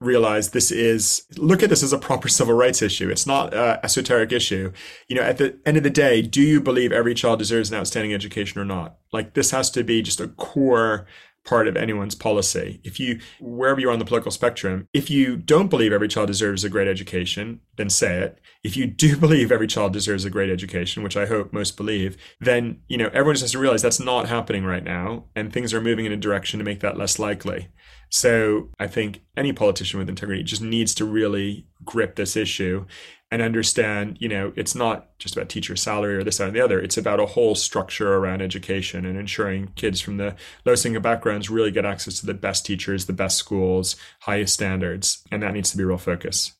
realize 0.04 0.50
this 0.50 0.70
is 0.70 1.24
look 1.36 1.62
at 1.62 1.70
this 1.70 1.82
as 1.82 1.92
a 1.92 1.98
proper 1.98 2.28
civil 2.28 2.54
rights 2.54 2.82
issue. 2.82 3.10
It's 3.10 3.26
not 3.26 3.54
a 3.54 3.80
esoteric 3.84 4.32
issue. 4.32 4.72
You 5.08 5.16
know 5.16 5.22
at 5.22 5.38
the 5.38 5.58
end 5.66 5.76
of 5.76 5.82
the 5.82 5.90
day 5.90 6.22
do 6.22 6.42
you 6.42 6.60
believe 6.60 6.92
every 6.92 7.14
child 7.14 7.38
deserves 7.38 7.70
an 7.70 7.78
outstanding 7.78 8.14
education 8.14 8.60
or 8.60 8.64
not? 8.64 8.96
Like 9.12 9.34
this 9.34 9.50
has 9.50 9.70
to 9.72 9.84
be 9.84 10.02
just 10.02 10.20
a 10.20 10.28
core 10.28 11.06
part 11.44 11.68
of 11.68 11.76
anyone's 11.76 12.14
policy. 12.14 12.80
If 12.84 12.98
you 12.98 13.20
wherever 13.38 13.78
you 13.78 13.88
are 13.88 13.92
on 13.92 13.98
the 13.98 14.04
political 14.04 14.30
spectrum 14.30 14.88
if 14.92 15.10
you 15.10 15.36
don't 15.36 15.68
believe 15.68 15.92
every 15.92 16.08
child 16.08 16.28
deserves 16.28 16.64
a 16.64 16.70
great 16.70 16.88
education 16.88 17.60
then 17.76 17.90
say 17.90 18.18
it. 18.18 18.40
If 18.62 18.76
you 18.76 18.86
do 18.86 19.16
believe 19.24 19.52
every 19.52 19.66
child 19.66 19.92
deserves 19.92 20.24
a 20.24 20.30
great 20.30 20.50
education 20.50 21.02
which 21.02 21.16
i 21.16 21.26
hope 21.26 21.52
most 21.52 21.76
believe 21.76 22.16
then 22.40 22.80
you 22.88 22.96
know 22.96 23.10
everyone 23.12 23.34
just 23.34 23.42
has 23.42 23.52
to 23.52 23.58
realize 23.58 23.82
that's 23.82 24.00
not 24.00 24.28
happening 24.28 24.64
right 24.64 24.84
now 24.84 25.24
and 25.36 25.52
things 25.52 25.74
are 25.74 25.80
moving 25.80 26.06
in 26.06 26.12
a 26.12 26.16
direction 26.16 26.58
to 26.58 26.64
make 26.64 26.80
that 26.80 26.96
less 26.96 27.18
likely 27.18 27.68
so 28.10 28.70
I 28.78 28.86
think 28.86 29.22
any 29.36 29.52
politician 29.52 29.98
with 29.98 30.08
integrity 30.08 30.42
just 30.42 30.62
needs 30.62 30.94
to 30.96 31.04
really 31.04 31.66
grip 31.84 32.16
this 32.16 32.36
issue 32.36 32.86
and 33.30 33.42
understand, 33.42 34.16
you 34.20 34.28
know, 34.28 34.52
it's 34.54 34.76
not 34.76 35.18
just 35.18 35.36
about 35.36 35.48
teacher 35.48 35.74
salary 35.74 36.16
or 36.16 36.22
this, 36.22 36.38
that, 36.38 36.48
and 36.48 36.56
the 36.56 36.60
other. 36.60 36.78
It's 36.78 36.96
about 36.96 37.18
a 37.18 37.26
whole 37.26 37.56
structure 37.56 38.14
around 38.14 38.42
education 38.42 39.04
and 39.04 39.18
ensuring 39.18 39.72
kids 39.74 40.00
from 40.00 40.18
the 40.18 40.36
lowest 40.64 40.86
income 40.86 41.02
backgrounds 41.02 41.50
really 41.50 41.72
get 41.72 41.84
access 41.84 42.20
to 42.20 42.26
the 42.26 42.34
best 42.34 42.64
teachers, 42.64 43.06
the 43.06 43.12
best 43.12 43.36
schools, 43.36 43.96
highest 44.20 44.54
standards. 44.54 45.24
And 45.32 45.42
that 45.42 45.52
needs 45.52 45.70
to 45.72 45.76
be 45.76 45.82
a 45.82 45.86
real 45.86 45.98
focus. 45.98 46.52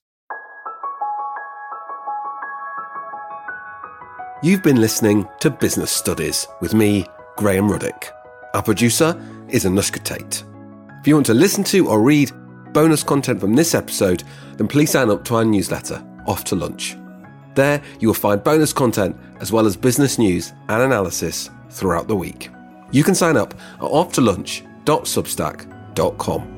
You've 4.43 4.63
been 4.63 4.81
listening 4.81 5.29
to 5.41 5.51
Business 5.51 5.91
Studies 5.91 6.47
with 6.61 6.75
me, 6.75 7.07
Graham 7.37 7.69
Ruddick. 7.69 8.11
Our 8.53 8.63
producer 8.63 9.19
is 9.49 9.65
Anushka 9.65 10.03
Tate. 10.03 10.45
If 11.05 11.09
you 11.09 11.17
want 11.17 11.27
to 11.27 11.35
listen 11.35 11.63
to 11.65 11.89
or 11.89 12.01
read 12.01 12.33
bonus 12.73 13.03
content 13.03 13.39
from 13.39 13.53
this 13.53 13.75
episode, 13.75 14.25
then 14.57 14.67
please 14.67 14.93
sign 14.93 15.11
up 15.11 15.23
to 15.25 15.35
our 15.35 15.45
newsletter, 15.45 16.03
Off 16.27 16.45
to 16.45 16.57
Lunch. 16.57 16.97
There, 17.55 17.83
you 18.01 18.09
will 18.09 18.15
find 18.15 18.43
bonus 18.43 18.73
content 18.73 19.15
as 19.39 19.53
well 19.53 19.67
as 19.67 19.77
business 19.77 20.19
news 20.19 20.55
and 20.71 20.81
analysis 20.81 21.51
throughout 21.69 22.09
the 22.09 22.17
week. 22.17 22.49
You 22.91 23.05
can 23.05 23.15
sign 23.15 23.37
up 23.37 23.53
at 23.53 23.81
offtolunch.substack.com. 23.81 26.54